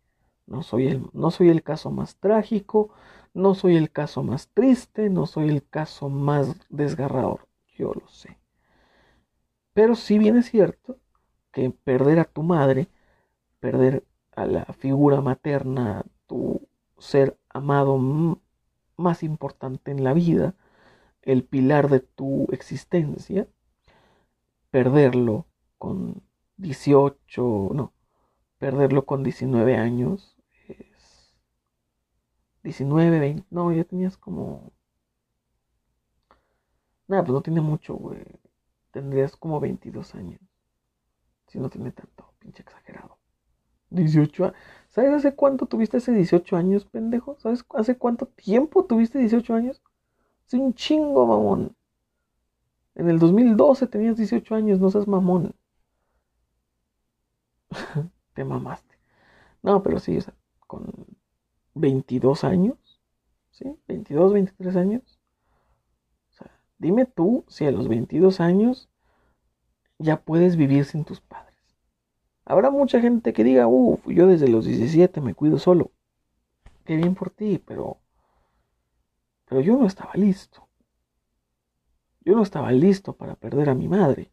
[0.46, 2.90] No soy, el, no soy el caso más trágico,
[3.34, 7.46] no soy el caso más triste, no soy el caso más desgarrador,
[7.76, 8.38] yo lo sé.
[9.72, 10.98] Pero sí bien es cierto
[11.52, 12.88] que perder a tu madre,
[13.60, 16.66] perder a la figura materna, tu
[16.98, 17.98] ser amado
[18.96, 20.54] más importante en la vida,
[21.22, 23.48] el pilar de tu existencia,
[24.70, 25.46] perderlo
[25.78, 26.22] con
[26.56, 27.92] 18, no,
[28.58, 30.36] perderlo con 19 años
[32.62, 33.46] 19, 20.
[33.50, 34.72] No, ya tenías como.
[37.08, 38.24] Nada, pues no tiene mucho, güey.
[38.92, 40.40] Tendrías como 22 años.
[41.48, 43.19] Si no tiene tanto, pinche exagerado.
[43.90, 44.52] 18
[44.90, 47.36] ¿Sabes hace cuánto tuviste ese 18 años, pendejo?
[47.38, 49.82] ¿Sabes hace cuánto tiempo tuviste 18 años?
[50.46, 51.76] Es un chingo, mamón.
[52.96, 55.54] En el 2012 tenías 18 años, no seas mamón.
[58.34, 58.96] Te mamaste.
[59.62, 60.34] No, pero sí, o sea,
[60.66, 60.92] con
[61.74, 63.00] 22 años,
[63.52, 63.76] ¿sí?
[63.86, 65.20] 22, 23 años.
[66.30, 68.88] O sea, dime tú si a los 22 años
[69.98, 71.49] ya puedes vivir sin tus padres.
[72.50, 75.92] Habrá mucha gente que diga, uff, yo desde los 17 me cuido solo.
[76.84, 77.98] Qué bien por ti, pero...
[79.44, 80.66] Pero yo no estaba listo.
[82.24, 84.32] Yo no estaba listo para perder a mi madre.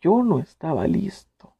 [0.00, 1.56] Yo no estaba listo.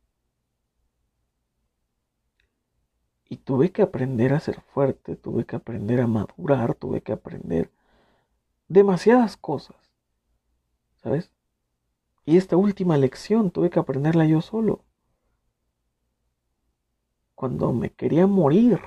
[3.28, 7.72] Y tuve que aprender a ser fuerte, tuve que aprender a madurar, tuve que aprender
[8.68, 9.76] demasiadas cosas.
[11.02, 11.32] ¿Sabes?
[12.24, 14.84] Y esta última lección tuve que aprenderla yo solo.
[17.42, 18.78] Cuando me quería morir,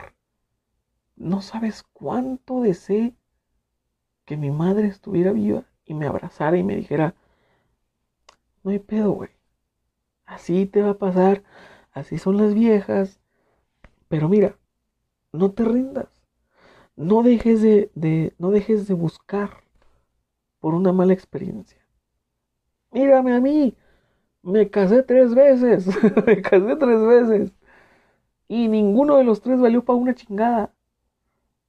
[1.17, 3.13] no sabes cuánto deseé
[4.23, 7.15] que mi madre estuviera viva y me abrazara y me dijera,
[8.63, 9.31] no hay pedo, güey.
[10.25, 11.43] Así te va a pasar,
[11.91, 13.19] así son las viejas,
[14.07, 14.57] pero mira,
[15.33, 16.23] no te rindas.
[16.95, 19.65] No dejes de, no dejes de buscar
[20.61, 21.85] por una mala experiencia.
[22.93, 23.75] Mírame a mí.
[24.43, 25.87] Me casé tres veces.
[26.25, 27.54] me casé tres veces.
[28.47, 30.73] Y ninguno de los tres valió para una chingada.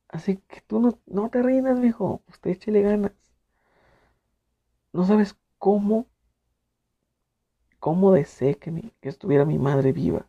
[0.08, 2.22] Así que tú no, no te rindas, viejo.
[2.28, 3.12] Usted échele ganas.
[4.92, 6.06] No sabes cómo,
[7.78, 10.26] cómo deseé que, que estuviera mi madre viva.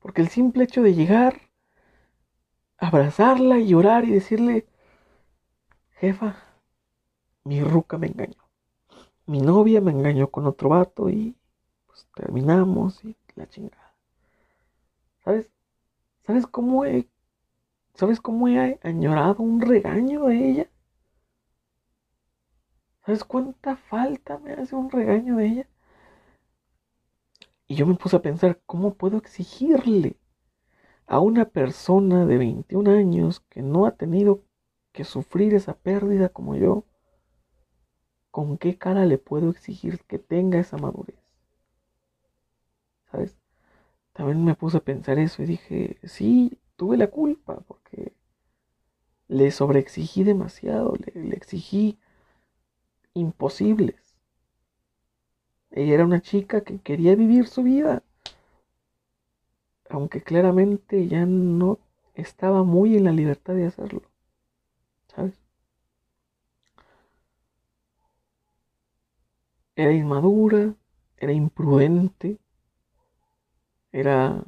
[0.00, 1.40] Porque el simple hecho de llegar,
[2.78, 4.66] abrazarla y llorar y decirle,
[5.92, 6.36] jefa,
[7.44, 8.42] mi ruca me engañó.
[9.26, 11.36] Mi novia me engañó con otro vato y
[11.86, 13.81] pues terminamos y la chingada.
[15.24, 15.50] ¿Sabes?
[16.26, 17.08] ¿Sabes cómo he,
[17.94, 20.70] ¿sabes cómo he añorado un regaño de ella?
[23.04, 25.68] ¿Sabes cuánta falta me hace un regaño de ella?
[27.66, 30.16] Y yo me puse a pensar, ¿cómo puedo exigirle
[31.06, 34.44] a una persona de 21 años que no ha tenido
[34.92, 36.84] que sufrir esa pérdida como yo?
[38.30, 41.16] ¿Con qué cara le puedo exigir que tenga esa madurez?
[43.10, 43.41] ¿Sabes?
[44.14, 48.14] También me puse a pensar eso y dije, sí, tuve la culpa porque
[49.26, 51.98] le sobreexigí demasiado, le, le exigí
[53.14, 53.96] imposibles.
[55.72, 58.04] Ella era una chica que quería vivir su vida,
[59.88, 61.78] aunque claramente ya no
[62.14, 64.02] estaba muy en la libertad de hacerlo.
[65.14, 65.34] ¿Sabes?
[69.76, 70.74] Era inmadura,
[71.18, 72.38] era imprudente,
[73.92, 74.44] era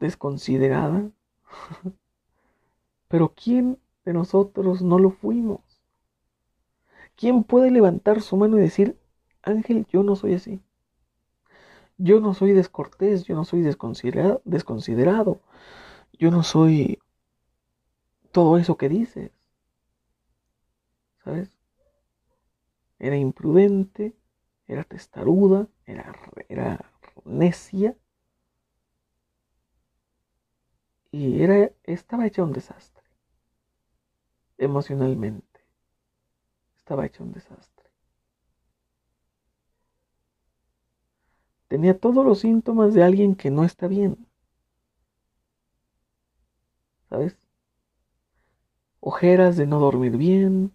[0.00, 1.10] desconsiderada.
[3.08, 5.60] Pero ¿quién de nosotros no lo fuimos?
[7.14, 8.98] ¿Quién puede levantar su mano y decir,
[9.42, 10.60] Ángel, yo no soy así?
[11.98, 15.40] Yo no soy descortés, yo no soy desconsiderado,
[16.18, 16.98] yo no soy
[18.32, 19.30] todo eso que dices.
[21.24, 21.50] ¿Sabes?
[23.00, 24.14] Era imprudente,
[24.68, 26.14] era testaruda, era,
[26.48, 26.92] era
[27.24, 27.96] necia
[31.12, 33.04] y era, estaba hecha un desastre
[34.58, 35.50] emocionalmente
[36.90, 37.88] estaba hecho un desastre.
[41.68, 44.26] Tenía todos los síntomas de alguien que no está bien.
[47.08, 47.38] ¿Sabes?
[48.98, 50.72] Ojeras de no dormir bien,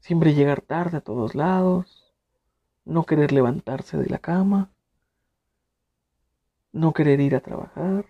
[0.00, 2.09] siempre llegar tarde a todos lados,
[2.90, 4.70] no querer levantarse de la cama,
[6.72, 8.04] no querer ir a trabajar,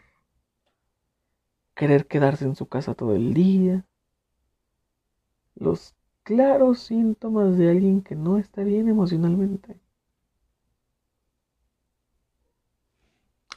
[1.75, 3.85] querer quedarse en su casa todo el día,
[5.55, 9.79] los claros síntomas de alguien que no está bien emocionalmente.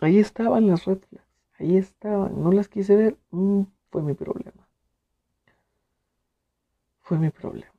[0.01, 0.99] Ahí estaban las red
[1.57, 4.67] ahí estaban, no las quise ver, mm, fue mi problema.
[7.03, 7.71] Fue mi problema.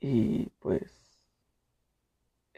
[0.00, 0.99] Y pues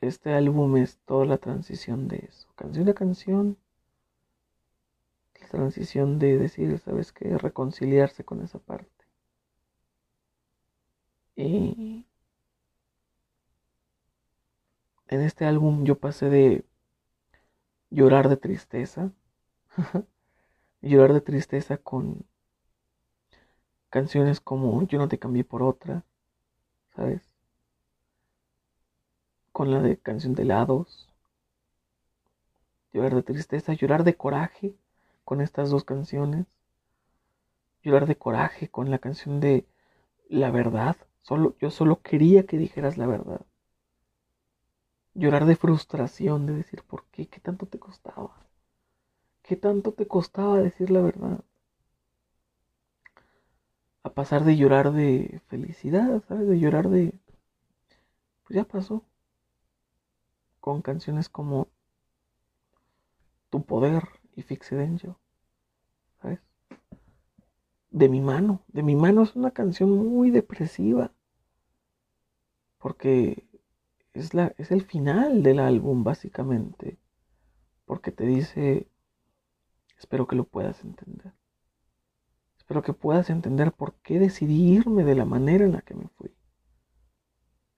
[0.03, 3.57] este álbum es toda la transición de eso, canción a canción,
[5.41, 7.39] la transición de decir, ¿sabes qué?
[7.39, 8.91] Reconciliarse con esa parte.
[11.37, 12.07] Y
[15.09, 16.65] en este álbum yo pasé de
[17.91, 19.13] llorar de tristeza,
[20.83, 22.25] llorar de tristeza con
[23.91, 26.05] canciones como Yo no te cambié por otra,
[26.97, 27.32] ¿sabes?
[29.53, 31.09] Con la de canción de helados,
[32.93, 34.75] llorar de tristeza, llorar de coraje
[35.25, 36.47] con estas dos canciones,
[37.83, 39.67] llorar de coraje con la canción de
[40.29, 43.43] La verdad, Solo, yo solo quería que dijeras la verdad.
[45.15, 47.27] Llorar de frustración, de decir, ¿por qué?
[47.29, 48.47] ¿Qué tanto te costaba?
[49.43, 51.45] ¿Qué tanto te costaba decir la verdad?
[54.03, 56.49] A pasar de llorar de felicidad, ¿sabes?
[56.49, 57.15] De llorar de...
[58.45, 59.05] Pues ya pasó.
[60.63, 61.69] Con canciones como
[63.51, 65.15] Tu Poder y Fixed Angel.
[66.23, 66.41] ¿Sabes?
[67.93, 68.63] de mi mano.
[68.69, 71.13] De mi mano es una canción muy depresiva.
[72.79, 73.47] Porque
[74.13, 76.99] es, la, es el final del álbum, básicamente.
[77.85, 78.89] Porque te dice,
[79.99, 81.33] espero que lo puedas entender.
[82.57, 86.09] Espero que puedas entender por qué decidí irme de la manera en la que me
[86.17, 86.35] fui.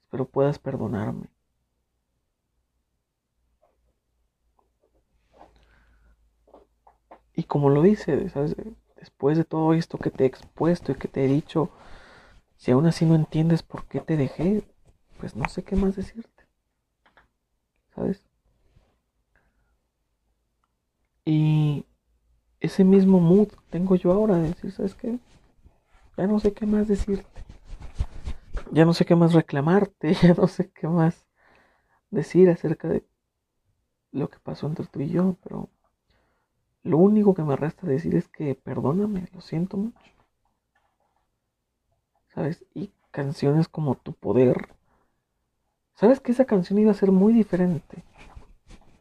[0.04, 1.33] Espero puedas perdonarme.
[7.34, 8.56] Y como lo dice, ¿sabes?
[8.96, 11.70] después de todo esto que te he expuesto y que te he dicho,
[12.56, 14.64] si aún así no entiendes por qué te dejé,
[15.18, 16.44] pues no sé qué más decirte.
[17.94, 18.24] ¿Sabes?
[21.24, 21.84] Y
[22.60, 25.18] ese mismo mood tengo yo ahora de decir, ¿sabes qué?
[26.16, 27.44] Ya no sé qué más decirte.
[28.70, 31.26] Ya no sé qué más reclamarte, ya no sé qué más
[32.10, 33.04] decir acerca de
[34.12, 35.68] lo que pasó entre tú y yo, pero
[36.84, 39.98] lo único que me resta decir es que perdóname, lo siento mucho.
[42.34, 42.64] ¿Sabes?
[42.74, 44.68] Y canciones como Tu Poder.
[45.94, 48.04] ¿Sabes que esa canción iba a ser muy diferente?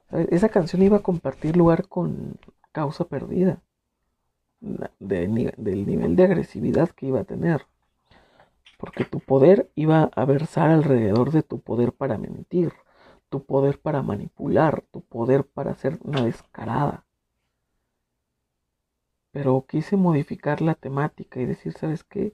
[0.10, 0.28] ¿Sabes?
[0.32, 2.38] Esa canción iba a compartir lugar con
[2.72, 3.62] Causa Perdida.
[5.00, 5.34] del
[5.86, 7.66] nivel de agresividad que iba a tener.
[8.78, 12.72] Porque tu poder iba a versar alrededor de tu poder para mentir,
[13.30, 17.03] tu poder para manipular, tu poder para ser una descarada.
[19.34, 22.34] Pero quise modificar la temática y decir, ¿sabes qué?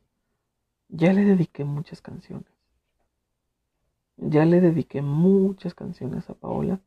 [0.89, 2.51] Ya le dediqué muchas canciones.
[4.17, 6.79] Ya le dediqué muchas canciones a Paola.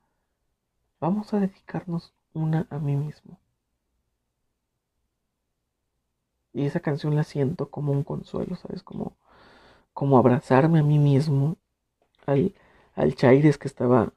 [1.01, 3.39] Vamos a dedicarnos una a mí mismo.
[6.53, 8.83] Y esa canción la siento como un consuelo, ¿sabes?
[8.83, 9.17] Como,
[9.95, 11.57] como abrazarme a mí mismo,
[12.27, 12.55] al,
[12.95, 14.13] al Chaires que estaba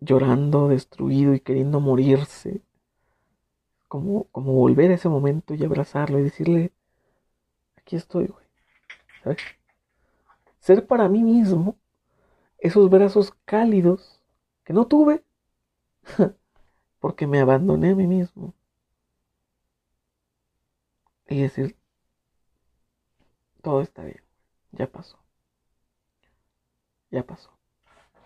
[0.00, 2.62] llorando, destruido y queriendo morirse.
[3.88, 6.72] Como, como volver a ese momento y abrazarlo y decirle,
[7.76, 8.46] aquí estoy, güey.
[9.24, 9.38] ¿Sabes?
[10.60, 11.76] Ser para mí mismo
[12.58, 14.22] esos brazos cálidos
[14.64, 15.24] que no tuve
[17.00, 18.54] porque me abandoné a mí mismo.
[21.28, 21.76] Y decir,
[23.62, 24.22] todo está bien,
[24.72, 25.18] ya pasó.
[27.10, 27.50] Ya pasó.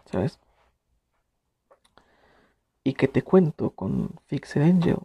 [0.04, 0.38] ¿Sabes?
[2.84, 4.98] Y que te cuento con Fixed Angel.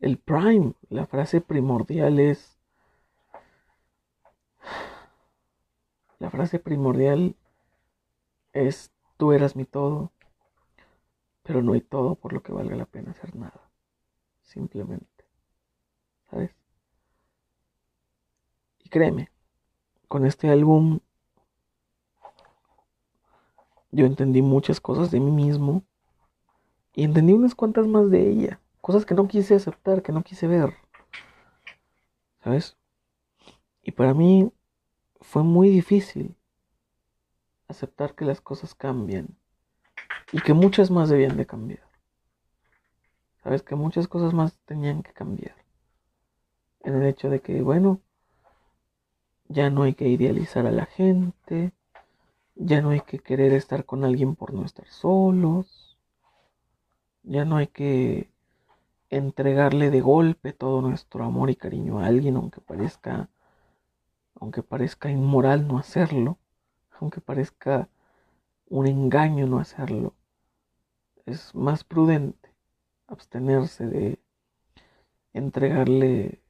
[0.00, 2.58] El prime, la frase primordial es...
[6.18, 7.36] La frase primordial
[8.52, 10.12] es, tú eras mi todo,
[11.42, 13.70] pero no hay todo por lo que valga la pena hacer nada.
[14.42, 15.24] Simplemente.
[16.30, 16.54] ¿Sabes?
[18.82, 19.30] Y créeme,
[20.08, 21.00] con este álbum
[23.90, 25.82] yo entendí muchas cosas de mí mismo
[26.94, 28.60] y entendí unas cuantas más de ella.
[28.86, 30.72] Cosas que no quise aceptar, que no quise ver.
[32.44, 32.76] ¿Sabes?
[33.82, 34.52] Y para mí
[35.20, 36.36] fue muy difícil
[37.66, 39.36] aceptar que las cosas cambian
[40.30, 41.82] y que muchas más debían de cambiar.
[43.42, 45.56] Sabes que muchas cosas más tenían que cambiar.
[46.84, 48.00] En el hecho de que, bueno,
[49.48, 51.72] ya no hay que idealizar a la gente,
[52.54, 55.98] ya no hay que querer estar con alguien por no estar solos,
[57.24, 58.35] ya no hay que
[59.16, 63.28] entregarle de golpe todo nuestro amor y cariño a alguien aunque parezca
[64.34, 66.38] aunque parezca inmoral no hacerlo
[67.00, 67.88] aunque parezca
[68.68, 70.14] un engaño no hacerlo,
[71.24, 72.54] es más prudente
[73.06, 74.20] abstenerse de
[75.32, 76.42] entregarle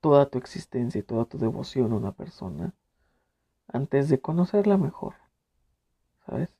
[0.00, 2.74] toda tu existencia y toda tu devoción a una persona
[3.68, 5.14] antes de conocerla mejor,
[6.26, 6.54] ¿sabes?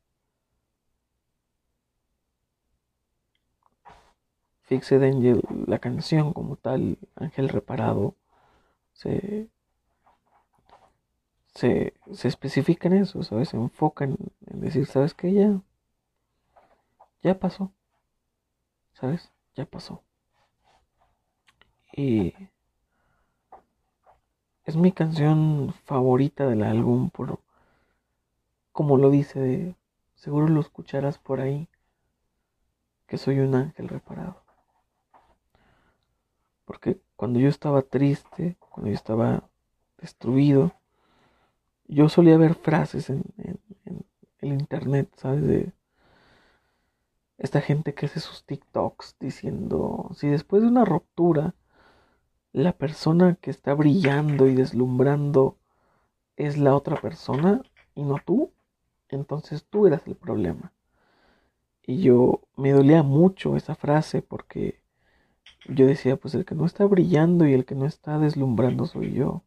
[4.73, 8.17] Fixed Angel, la canción como tal, Ángel Reparado,
[8.95, 9.51] se
[11.55, 13.51] se, se especifica en eso, ¿sabes?
[13.51, 15.31] Se enfoca en, decir, ¿sabes qué?
[15.35, 15.61] Ya,
[17.23, 17.71] ya pasó,
[18.95, 19.31] ¿sabes?
[19.55, 20.03] Ya pasó.
[21.95, 22.33] Y
[24.65, 27.41] es mi canción favorita del álbum, por
[28.73, 29.77] como lo dice,
[30.15, 31.69] seguro lo escucharás por ahí,
[33.07, 34.42] que soy un ángel reparado.
[36.73, 39.47] Porque cuando yo estaba triste, cuando yo estaba
[39.99, 40.73] destruido,
[41.87, 43.23] yo solía ver frases en,
[44.39, 45.47] el internet, ¿sabes?
[45.47, 45.73] De
[47.37, 51.55] esta gente que hace sus TikToks diciendo, si después de una ruptura,
[52.53, 55.59] la persona que está brillando y deslumbrando
[56.37, 57.61] es la otra persona
[57.95, 58.51] y no tú,
[59.11, 60.73] entonces tú eras el problema.
[61.83, 64.82] Y yo me dolía mucho esa frase porque
[65.67, 69.13] yo decía, pues el que no está brillando y el que no está deslumbrando soy
[69.13, 69.43] yo.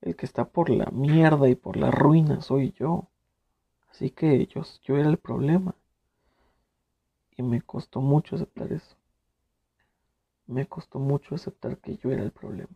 [0.00, 3.08] El que está por la mierda y por la ruina soy yo.
[3.90, 5.74] Así que yo, yo era el problema.
[7.36, 8.96] Y me costó mucho aceptar eso.
[10.46, 12.74] Me costó mucho aceptar que yo era el problema.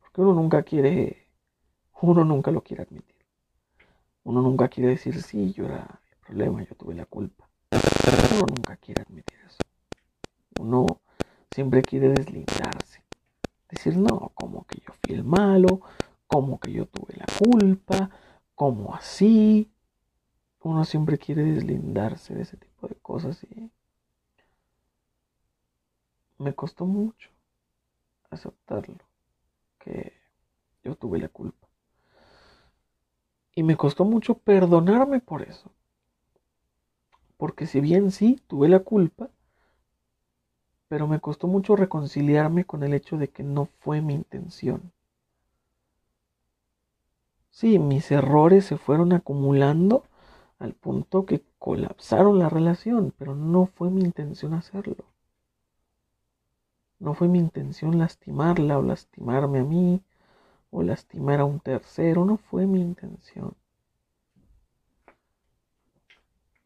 [0.00, 1.26] Porque uno nunca quiere,
[2.00, 3.16] uno nunca lo quiere admitir.
[4.24, 7.48] Uno nunca quiere decir, sí, yo era el problema, yo tuve la culpa.
[8.32, 9.39] Uno nunca quiere admitir.
[10.60, 11.00] Uno
[11.50, 13.02] siempre quiere deslindarse.
[13.70, 15.80] Decir, no, como que yo fui el malo,
[16.26, 18.10] como que yo tuve la culpa,
[18.54, 19.70] como así.
[20.62, 23.70] Uno siempre quiere deslindarse de ese tipo de cosas y
[26.36, 27.30] me costó mucho
[28.28, 28.98] aceptarlo,
[29.78, 30.12] que
[30.84, 31.68] yo tuve la culpa.
[33.54, 35.72] Y me costó mucho perdonarme por eso.
[37.38, 39.30] Porque si bien sí tuve la culpa,
[40.90, 44.90] pero me costó mucho reconciliarme con el hecho de que no fue mi intención.
[47.50, 50.02] Sí, mis errores se fueron acumulando
[50.58, 55.04] al punto que colapsaron la relación, pero no fue mi intención hacerlo.
[56.98, 60.02] No fue mi intención lastimarla o lastimarme a mí
[60.72, 63.54] o lastimar a un tercero, no fue mi intención.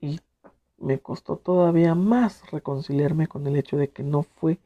[0.01, 0.18] Y
[0.85, 4.59] me costó todavía más reconciliarme con el hecho de que no fue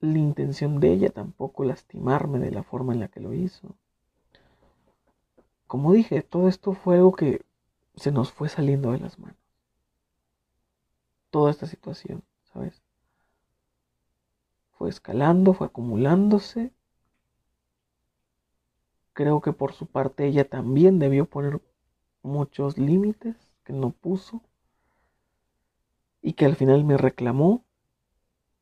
[0.00, 3.74] la intención de ella tampoco lastimarme de la forma en la que lo hizo.
[5.66, 7.44] Como dije, todo esto fue algo que
[7.96, 9.36] se nos fue saliendo de las manos.
[11.30, 12.22] Toda esta situación,
[12.52, 12.80] ¿sabes?
[14.78, 16.72] Fue escalando, fue acumulándose.
[19.12, 21.60] Creo que por su parte ella también debió poner
[22.22, 24.42] muchos límites que no puso
[26.22, 27.64] y que al final me reclamó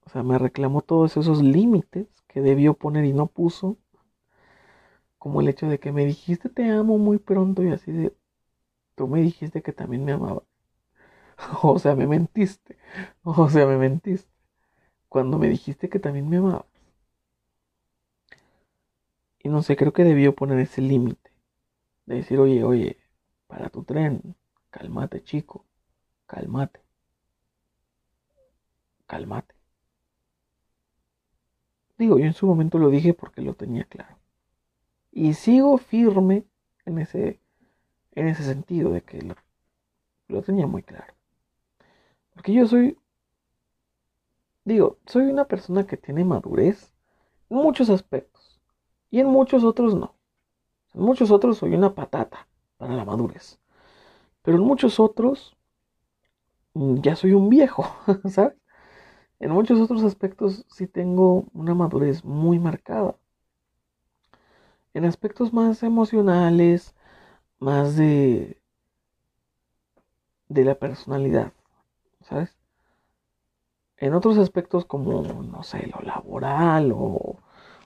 [0.09, 3.77] o sea, me reclamó todos esos límites que debió poner y no puso.
[5.19, 8.17] Como el hecho de que me dijiste te amo muy pronto y así de...
[8.97, 10.45] Tú me dijiste que también me amaba.
[11.63, 12.79] o sea, me mentiste.
[13.25, 14.31] O sea, me mentiste.
[15.09, 16.67] Cuando me dijiste que también me amabas.
[19.43, 21.33] Y no sé, creo que debió poner ese límite.
[22.07, 22.99] De decir, oye, oye,
[23.49, 24.37] para tu tren,
[24.71, 25.67] cálmate chico,
[26.27, 26.81] cálmate.
[29.09, 29.55] Cálmate.
[31.99, 34.17] Digo, yo en su momento lo dije porque lo tenía claro.
[35.13, 36.47] Y sigo firme
[36.87, 37.41] en ese,
[38.13, 39.37] en ese sentido de que lo,
[40.29, 41.15] lo tenía muy claro.
[42.33, 42.97] Porque yo soy,
[44.65, 46.95] digo, soy una persona que tiene madurez
[47.51, 48.61] en muchos aspectos.
[49.11, 50.15] Y en muchos otros no.
[50.95, 52.49] En muchos otros soy una patata
[52.79, 53.61] para la madurez.
[54.43, 55.57] Pero en muchos otros
[56.75, 57.85] mm, ya soy un viejo,
[58.31, 58.58] ¿sabes?
[59.41, 63.17] En muchos otros aspectos sí tengo una madurez muy marcada.
[64.93, 66.95] En aspectos más emocionales,
[67.61, 68.61] más de
[70.49, 71.53] de la personalidad,
[72.23, 72.57] ¿sabes?
[73.99, 77.37] En otros aspectos como, no sé, lo laboral o,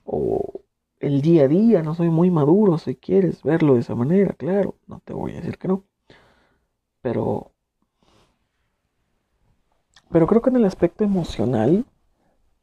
[0.05, 0.63] o
[1.01, 4.77] el día a día, no soy muy maduro si quieres verlo de esa manera, claro,
[4.87, 5.85] no te voy a decir que no.
[7.03, 7.53] Pero
[10.13, 11.87] pero creo que en el aspecto emocional,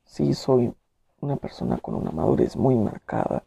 [0.05, 0.71] sí soy
[1.19, 3.43] una persona con una madurez muy marcada.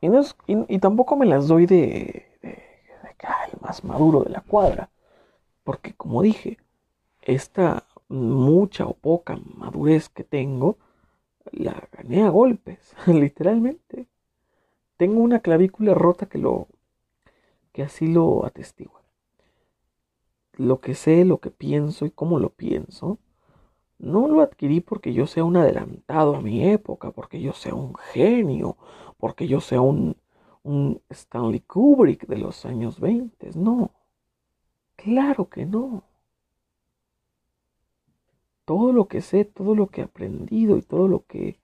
[0.00, 4.90] Y, no y, tampoco me las doy de, de, de más maduro de la cuadra.
[5.64, 6.58] Porque como dije,
[7.22, 10.76] esta mucha o poca madurez que tengo,
[11.52, 14.06] la gané a golpes, literalmente.
[14.96, 16.66] Tengo una clavícula rota que lo
[17.72, 19.05] que así lo atestigua
[20.56, 23.18] lo que sé, lo que pienso y cómo lo pienso,
[23.98, 27.94] no lo adquirí porque yo sea un adelantado a mi época, porque yo sea un
[28.12, 28.76] genio,
[29.18, 30.16] porque yo sea un,
[30.62, 33.50] un Stanley Kubrick de los años 20.
[33.54, 33.90] No,
[34.96, 36.02] claro que no.
[38.64, 41.60] Todo lo que sé, todo lo que he aprendido y todo lo que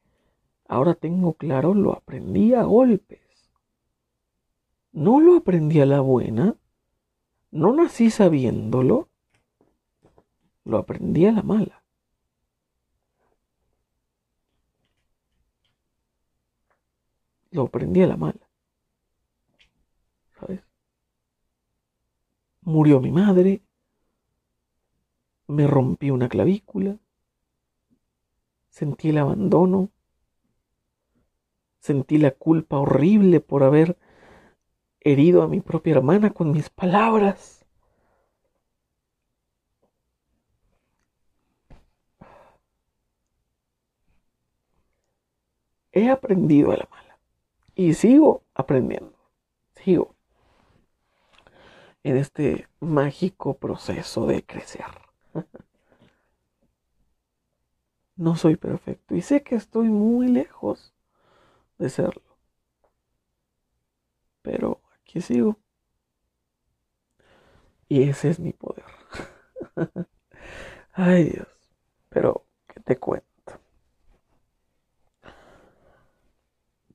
[0.69, 3.21] ahora tengo claro, lo aprendí a golpes.
[4.93, 6.57] No lo aprendí a la buena,
[7.53, 9.09] no nací sabiéndolo,
[10.65, 11.85] lo aprendí a la mala.
[17.51, 18.49] Lo aprendí a la mala.
[20.39, 20.63] ¿Sabes?
[22.63, 23.63] Murió mi madre,
[25.47, 26.99] me rompí una clavícula,
[28.71, 29.91] sentí el abandono,
[31.81, 33.99] sentí la culpa horrible por haber
[35.05, 37.65] herido a mi propia hermana con mis palabras.
[45.93, 47.19] He aprendido a la mala
[47.75, 49.15] y sigo aprendiendo,
[49.75, 50.15] sigo
[52.05, 54.85] en este mágico proceso de crecer.
[58.17, 60.95] No soy perfecto y sé que estoy muy lejos
[61.79, 62.23] de serlo.
[64.43, 64.82] Pero
[65.13, 65.59] aquí sigo.
[67.87, 68.85] Y ese es mi poder.
[70.95, 71.49] Ay Dios.
[72.09, 73.27] Pero, ¿qué te cuento?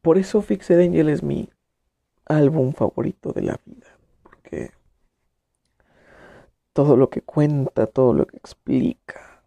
[0.01, 1.49] Por eso Fixed Angel es mi
[2.25, 3.95] álbum favorito de la vida.
[4.23, 4.71] Porque
[6.73, 9.43] todo lo que cuenta, todo lo que explica,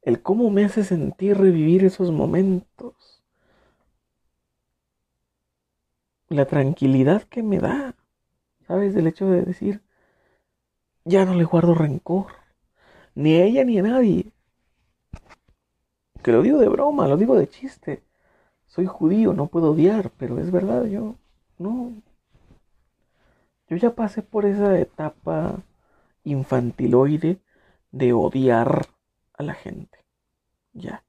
[0.00, 3.23] el cómo me hace sentir revivir esos momentos
[6.34, 7.94] la tranquilidad que me da,
[8.66, 8.94] ¿sabes?
[8.94, 9.82] Del hecho de decir,
[11.04, 12.26] ya no le guardo rencor,
[13.14, 14.32] ni a ella ni a nadie.
[16.22, 18.02] Que lo digo de broma, lo digo de chiste.
[18.66, 21.16] Soy judío, no puedo odiar, pero es verdad, yo
[21.58, 21.92] no.
[23.68, 25.62] Yo ya pasé por esa etapa
[26.24, 27.38] infantiloide
[27.92, 28.86] de odiar
[29.34, 29.98] a la gente.
[30.72, 31.04] Ya.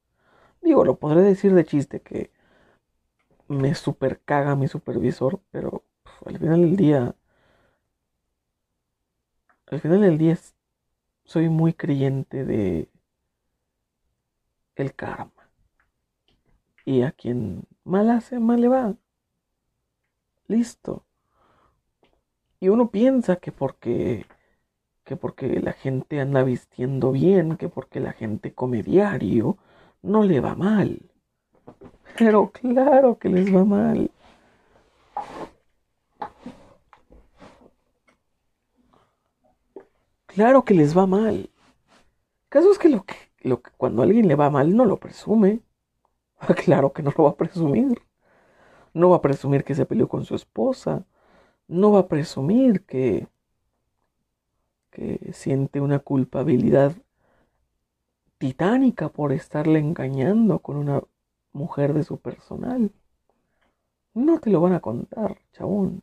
[0.61, 2.29] Digo, lo podré decir de chiste que
[3.47, 5.83] me super caga mi supervisor, pero
[6.25, 7.15] al final del día,
[9.67, 10.37] al final del día
[11.25, 12.89] soy muy creyente de
[14.75, 15.31] el karma.
[16.85, 18.95] Y a quien mal hace, mal le va.
[20.47, 21.05] Listo.
[22.59, 24.25] Y uno piensa que porque
[25.05, 29.57] que porque la gente anda vistiendo bien, que porque la gente come diario,
[30.01, 30.99] no le va mal.
[32.17, 34.09] Pero claro que les va mal.
[40.27, 41.35] Claro que les va mal.
[41.35, 41.49] El
[42.49, 44.97] caso es que lo que, lo que cuando a alguien le va mal no lo
[44.97, 45.61] presume.
[46.65, 48.01] Claro que no lo va a presumir.
[48.93, 51.05] No va a presumir que se peleó con su esposa.
[51.67, 53.27] No va a presumir que,
[54.91, 56.93] que siente una culpabilidad
[58.37, 61.01] titánica por estarle engañando con una
[61.55, 62.91] mujer de su personal.
[64.13, 66.01] No te lo van a contar, chabón.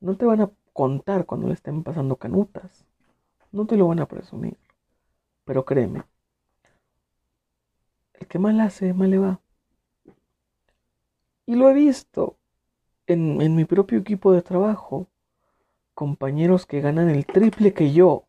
[0.00, 2.84] No te van a contar cuando le estén pasando canutas.
[3.50, 4.56] No te lo van a presumir.
[5.44, 6.04] Pero créeme,
[8.14, 9.40] el que mal hace, mal le va.
[11.46, 12.36] Y lo he visto
[13.06, 15.08] en, en mi propio equipo de trabajo.
[15.94, 18.26] Compañeros que ganan el triple que yo,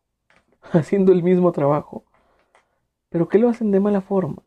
[0.72, 2.04] haciendo el mismo trabajo,
[3.10, 4.42] pero que lo hacen de mala forma.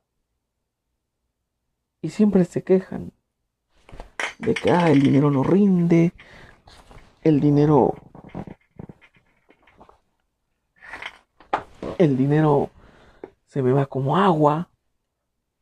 [2.03, 3.13] Y siempre se quejan
[4.37, 6.11] de que ah, el dinero no rinde,
[7.23, 7.95] el dinero
[11.97, 12.69] el dinero
[13.45, 14.69] se me va como agua.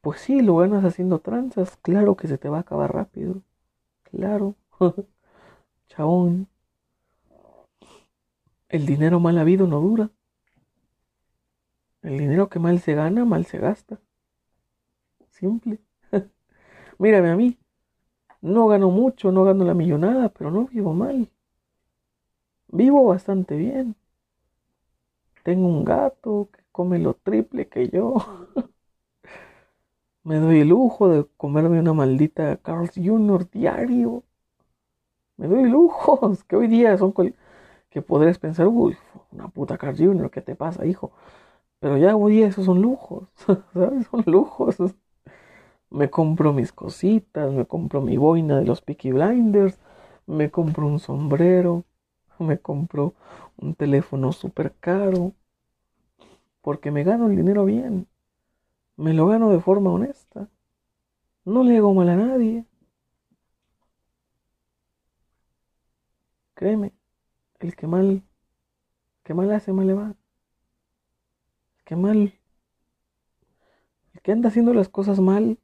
[0.01, 1.77] Pues sí, lo ganas haciendo tranzas.
[1.77, 3.43] Claro que se te va a acabar rápido.
[4.01, 4.55] Claro.
[5.89, 6.47] Chabón.
[8.68, 10.09] El dinero mal habido no dura.
[12.01, 13.99] El dinero que mal se gana, mal se gasta.
[15.30, 15.80] Simple.
[17.02, 17.57] Mírame a mí.
[18.41, 21.30] No gano mucho, no gano la millonada, pero no vivo mal.
[22.72, 23.95] Vivo bastante bien.
[25.44, 28.15] Tengo un gato que come lo triple que yo.
[30.23, 33.48] Me doy el lujo de comerme una maldita Carl's Jr.
[33.52, 34.23] diario.
[35.38, 37.14] Me doy lujos que hoy día son
[37.91, 38.98] que podrías pensar, uy,
[39.32, 41.11] una puta Carl's Jr., ¿qué te pasa, hijo?
[41.80, 43.30] Pero ya hoy día esos son lujos,
[43.73, 44.07] ¿sabes?
[44.07, 44.78] Son lujos.
[45.91, 49.77] Me compro mis cositas, me compro mi boina de los Peaky Blinders,
[50.26, 51.84] me compro un sombrero,
[52.39, 53.13] me compro
[53.57, 55.34] un teléfono súper caro,
[56.61, 58.07] porque me gano el dinero bien,
[58.97, 60.49] me lo gano de forma honesta,
[61.45, 62.65] no le hago mal a nadie.
[66.53, 66.93] Créeme,
[67.59, 68.23] el que mal,
[69.23, 70.15] que mal hace, mal le va.
[71.80, 72.34] El que mal,
[74.13, 75.57] el que anda haciendo las cosas mal,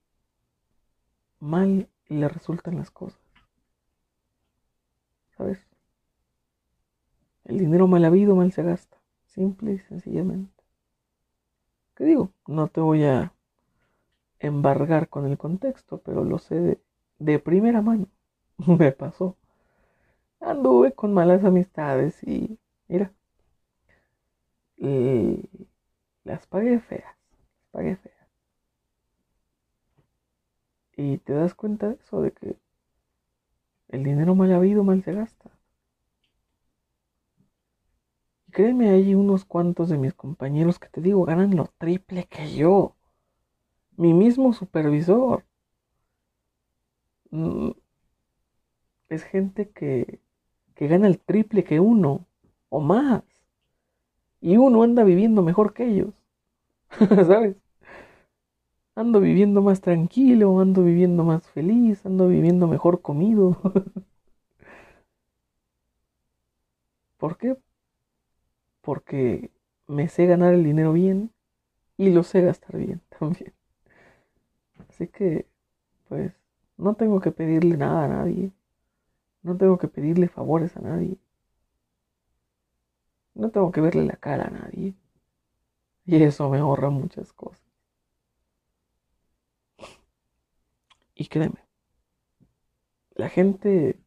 [1.40, 3.20] mal le resultan las cosas.
[5.38, 5.60] ¿Sabes?
[7.46, 8.98] El dinero mal habido, mal se gasta.
[9.26, 10.64] Simple y sencillamente.
[11.96, 12.32] ¿Qué digo?
[12.48, 13.34] No te voy a
[14.40, 16.80] embargar con el contexto, pero lo sé
[17.20, 18.08] de, primera mano.
[18.68, 19.36] Me pasó.
[20.40, 23.12] Anduve con malas amistades y mira,
[26.24, 28.17] las pagué feas, las pagué feas.
[30.98, 32.58] Y te das cuenta de eso, de que
[33.90, 35.52] el dinero mal habido mal se gasta.
[38.58, 42.96] créeme, hay unos cuantos de mis compañeros que te digo, ganan lo triple que yo.
[43.98, 45.44] Mi mismo supervisor.
[47.32, 47.72] Mm,
[49.10, 50.22] es gente que,
[50.76, 52.26] que gana el triple que uno
[52.70, 53.24] o más.
[54.42, 56.14] Y uno anda viviendo mejor que ellos.
[57.28, 57.58] ¿Sabes?
[58.98, 63.56] Ando viviendo más tranquilo, ando viviendo más feliz, ando viviendo mejor comido.
[67.18, 67.58] ¿Por qué?
[68.82, 69.52] porque
[69.88, 71.32] me sé ganar el dinero bien
[71.98, 73.54] y lo sé gastar bien también.
[74.90, 75.46] Así que,
[76.10, 76.34] pues,
[76.78, 78.52] no tengo que pedirle nada a nadie.
[79.44, 81.18] No tengo que pedirle favores a nadie.
[83.36, 84.94] No tengo que verle la cara a nadie.
[86.08, 87.67] Y eso me ahorra muchas cosas.
[91.18, 91.66] Y créeme,
[93.16, 94.00] la gente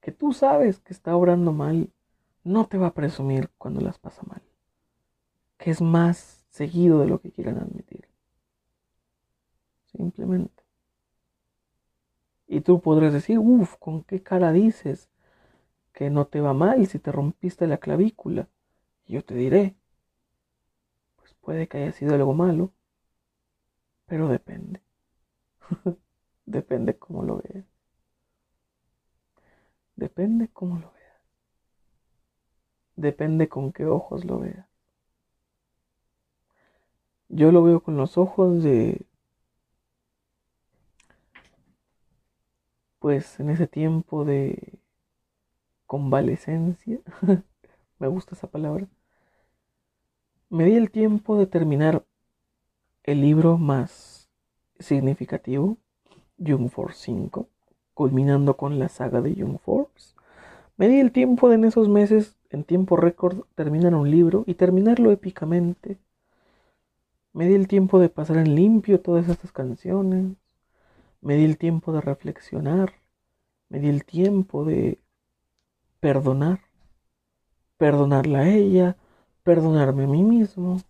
[0.00, 1.92] que tú sabes que está obrando mal
[2.42, 4.42] no te va a presumir cuando las pasa mal,
[5.58, 8.08] que es más seguido de lo que quieran admitir.
[9.92, 10.64] Simplemente.
[12.48, 15.08] Y tú podrás decir, uff, ¿con qué cara dices
[15.92, 18.48] que no te va mal si te rompiste la clavícula?
[19.06, 19.76] Y yo te diré,
[21.16, 22.72] pues puede que haya sido algo malo,
[24.08, 24.82] Pero depende.
[26.50, 27.64] depende cómo lo veas.
[29.96, 31.22] Depende cómo lo veas.
[32.96, 34.66] Depende con qué ojos lo veas.
[37.28, 39.06] Yo lo veo con los ojos de...
[42.98, 44.78] Pues en ese tiempo de
[45.86, 47.00] convalecencia,
[47.98, 48.88] me gusta esa palabra,
[50.50, 52.04] me di el tiempo de terminar
[53.04, 54.28] el libro más
[54.80, 55.78] significativo,
[56.38, 57.48] Jung Force 5
[57.98, 60.14] culminando con la saga de Young Force.
[60.76, 64.54] Me di el tiempo de en esos meses, en tiempo récord, terminar un libro y
[64.54, 65.98] terminarlo épicamente.
[67.32, 70.36] Me di el tiempo de pasar en limpio todas estas canciones.
[71.22, 72.92] Me di el tiempo de reflexionar.
[73.68, 75.00] Me di el tiempo de
[75.98, 76.60] perdonar.
[77.78, 78.96] Perdonarla a ella.
[79.42, 80.80] Perdonarme a mí mismo.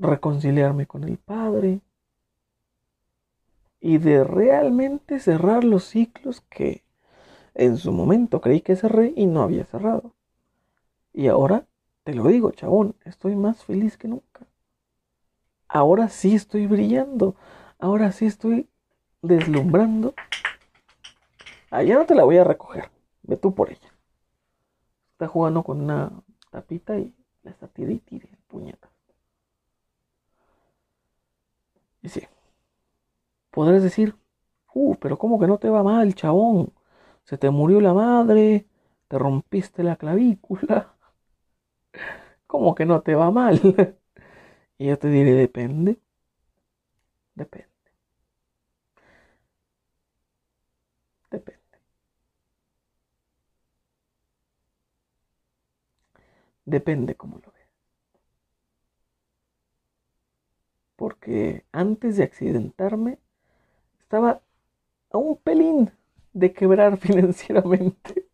[0.00, 1.82] Reconciliarme con el Padre
[3.84, 6.84] y de realmente cerrar los ciclos que
[7.54, 10.14] en su momento creí que cerré y no había cerrado.
[11.12, 11.66] Y ahora,
[12.04, 14.46] te lo digo, chabón, estoy más feliz que nunca.
[15.66, 17.34] Ahora sí estoy brillando,
[17.80, 18.68] ahora sí estoy
[19.20, 20.14] deslumbrando.
[21.72, 22.88] Allá no te la voy a recoger,
[23.24, 23.92] ve tú por ella.
[25.10, 26.22] Está jugando con una
[26.52, 28.88] tapita y la está y tire, puñeta.
[32.00, 32.22] Y sí.
[33.52, 34.16] Podrás decir,
[34.74, 36.72] uh, pero ¿cómo que no te va mal, chabón?
[37.24, 38.66] Se te murió la madre,
[39.08, 40.94] te rompiste la clavícula.
[42.46, 43.60] ¿Cómo que no te va mal?
[44.78, 46.00] y yo te diré, depende.
[47.40, 47.68] Depende.
[51.32, 51.78] Depende.
[56.64, 57.68] Depende cómo lo veas.
[60.96, 63.18] Porque antes de accidentarme,
[64.12, 64.42] estaba
[65.10, 65.90] a un pelín
[66.34, 68.26] de quebrar financieramente,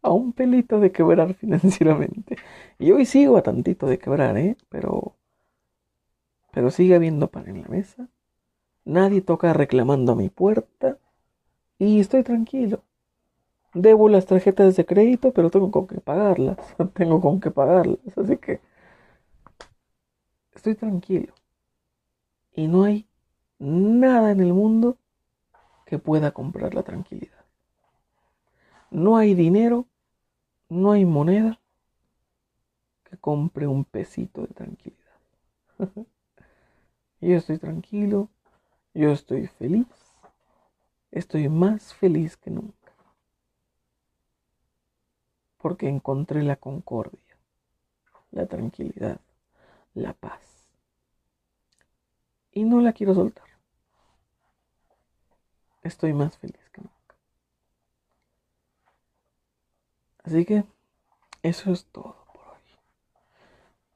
[0.00, 2.36] a un pelito de quebrar financieramente.
[2.78, 4.56] Y hoy sigo a tantito de quebrar, ¿eh?
[4.70, 5.16] Pero,
[6.50, 8.08] pero sigue habiendo pan en la mesa.
[8.86, 10.96] Nadie toca reclamando a mi puerta
[11.78, 12.82] y estoy tranquilo.
[13.74, 16.56] Debo las tarjetas de crédito, pero tengo con qué pagarlas.
[16.94, 18.60] tengo con qué pagarlas, así que
[20.54, 21.34] estoy tranquilo.
[22.54, 23.06] Y no hay
[23.58, 24.96] nada en el mundo
[25.88, 27.46] que pueda comprar la tranquilidad.
[28.90, 29.86] No hay dinero,
[30.68, 31.62] no hay moneda
[33.04, 35.18] que compre un pesito de tranquilidad.
[37.22, 38.28] yo estoy tranquilo,
[38.92, 39.86] yo estoy feliz,
[41.10, 42.92] estoy más feliz que nunca.
[45.56, 47.38] Porque encontré la concordia,
[48.30, 49.22] la tranquilidad,
[49.94, 50.68] la paz.
[52.52, 53.47] Y no la quiero soltar
[55.82, 57.16] estoy más feliz que nunca.
[60.24, 60.64] Así que
[61.42, 62.62] eso es todo por hoy.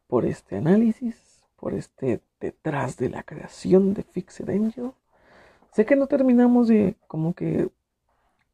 [0.06, 4.92] Por este análisis, por este detrás de la creación de Fixed Angel.
[5.72, 7.70] Sé que no terminamos de como que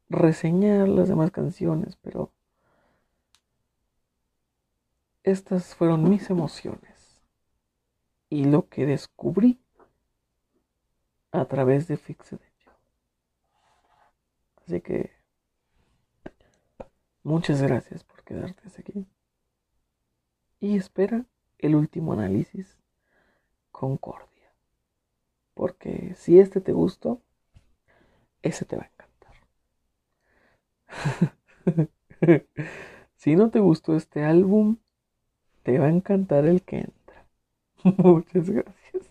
[0.09, 2.31] reseñar las demás canciones, pero
[5.23, 7.21] estas fueron mis emociones
[8.29, 9.59] y lo que descubrí
[11.31, 12.39] a través de Fixed.
[14.69, 15.09] Así que
[17.23, 19.07] muchas gracias por quedarte aquí.
[20.59, 21.25] Y espera
[21.57, 22.77] el último análisis
[23.71, 24.53] Concordia.
[25.55, 27.19] Porque si este te gustó,
[28.43, 29.33] ese te va a encantar.
[33.15, 34.77] si no te gustó este álbum,
[35.63, 37.25] te va a encantar el que entra.
[37.97, 39.09] Muchas gracias.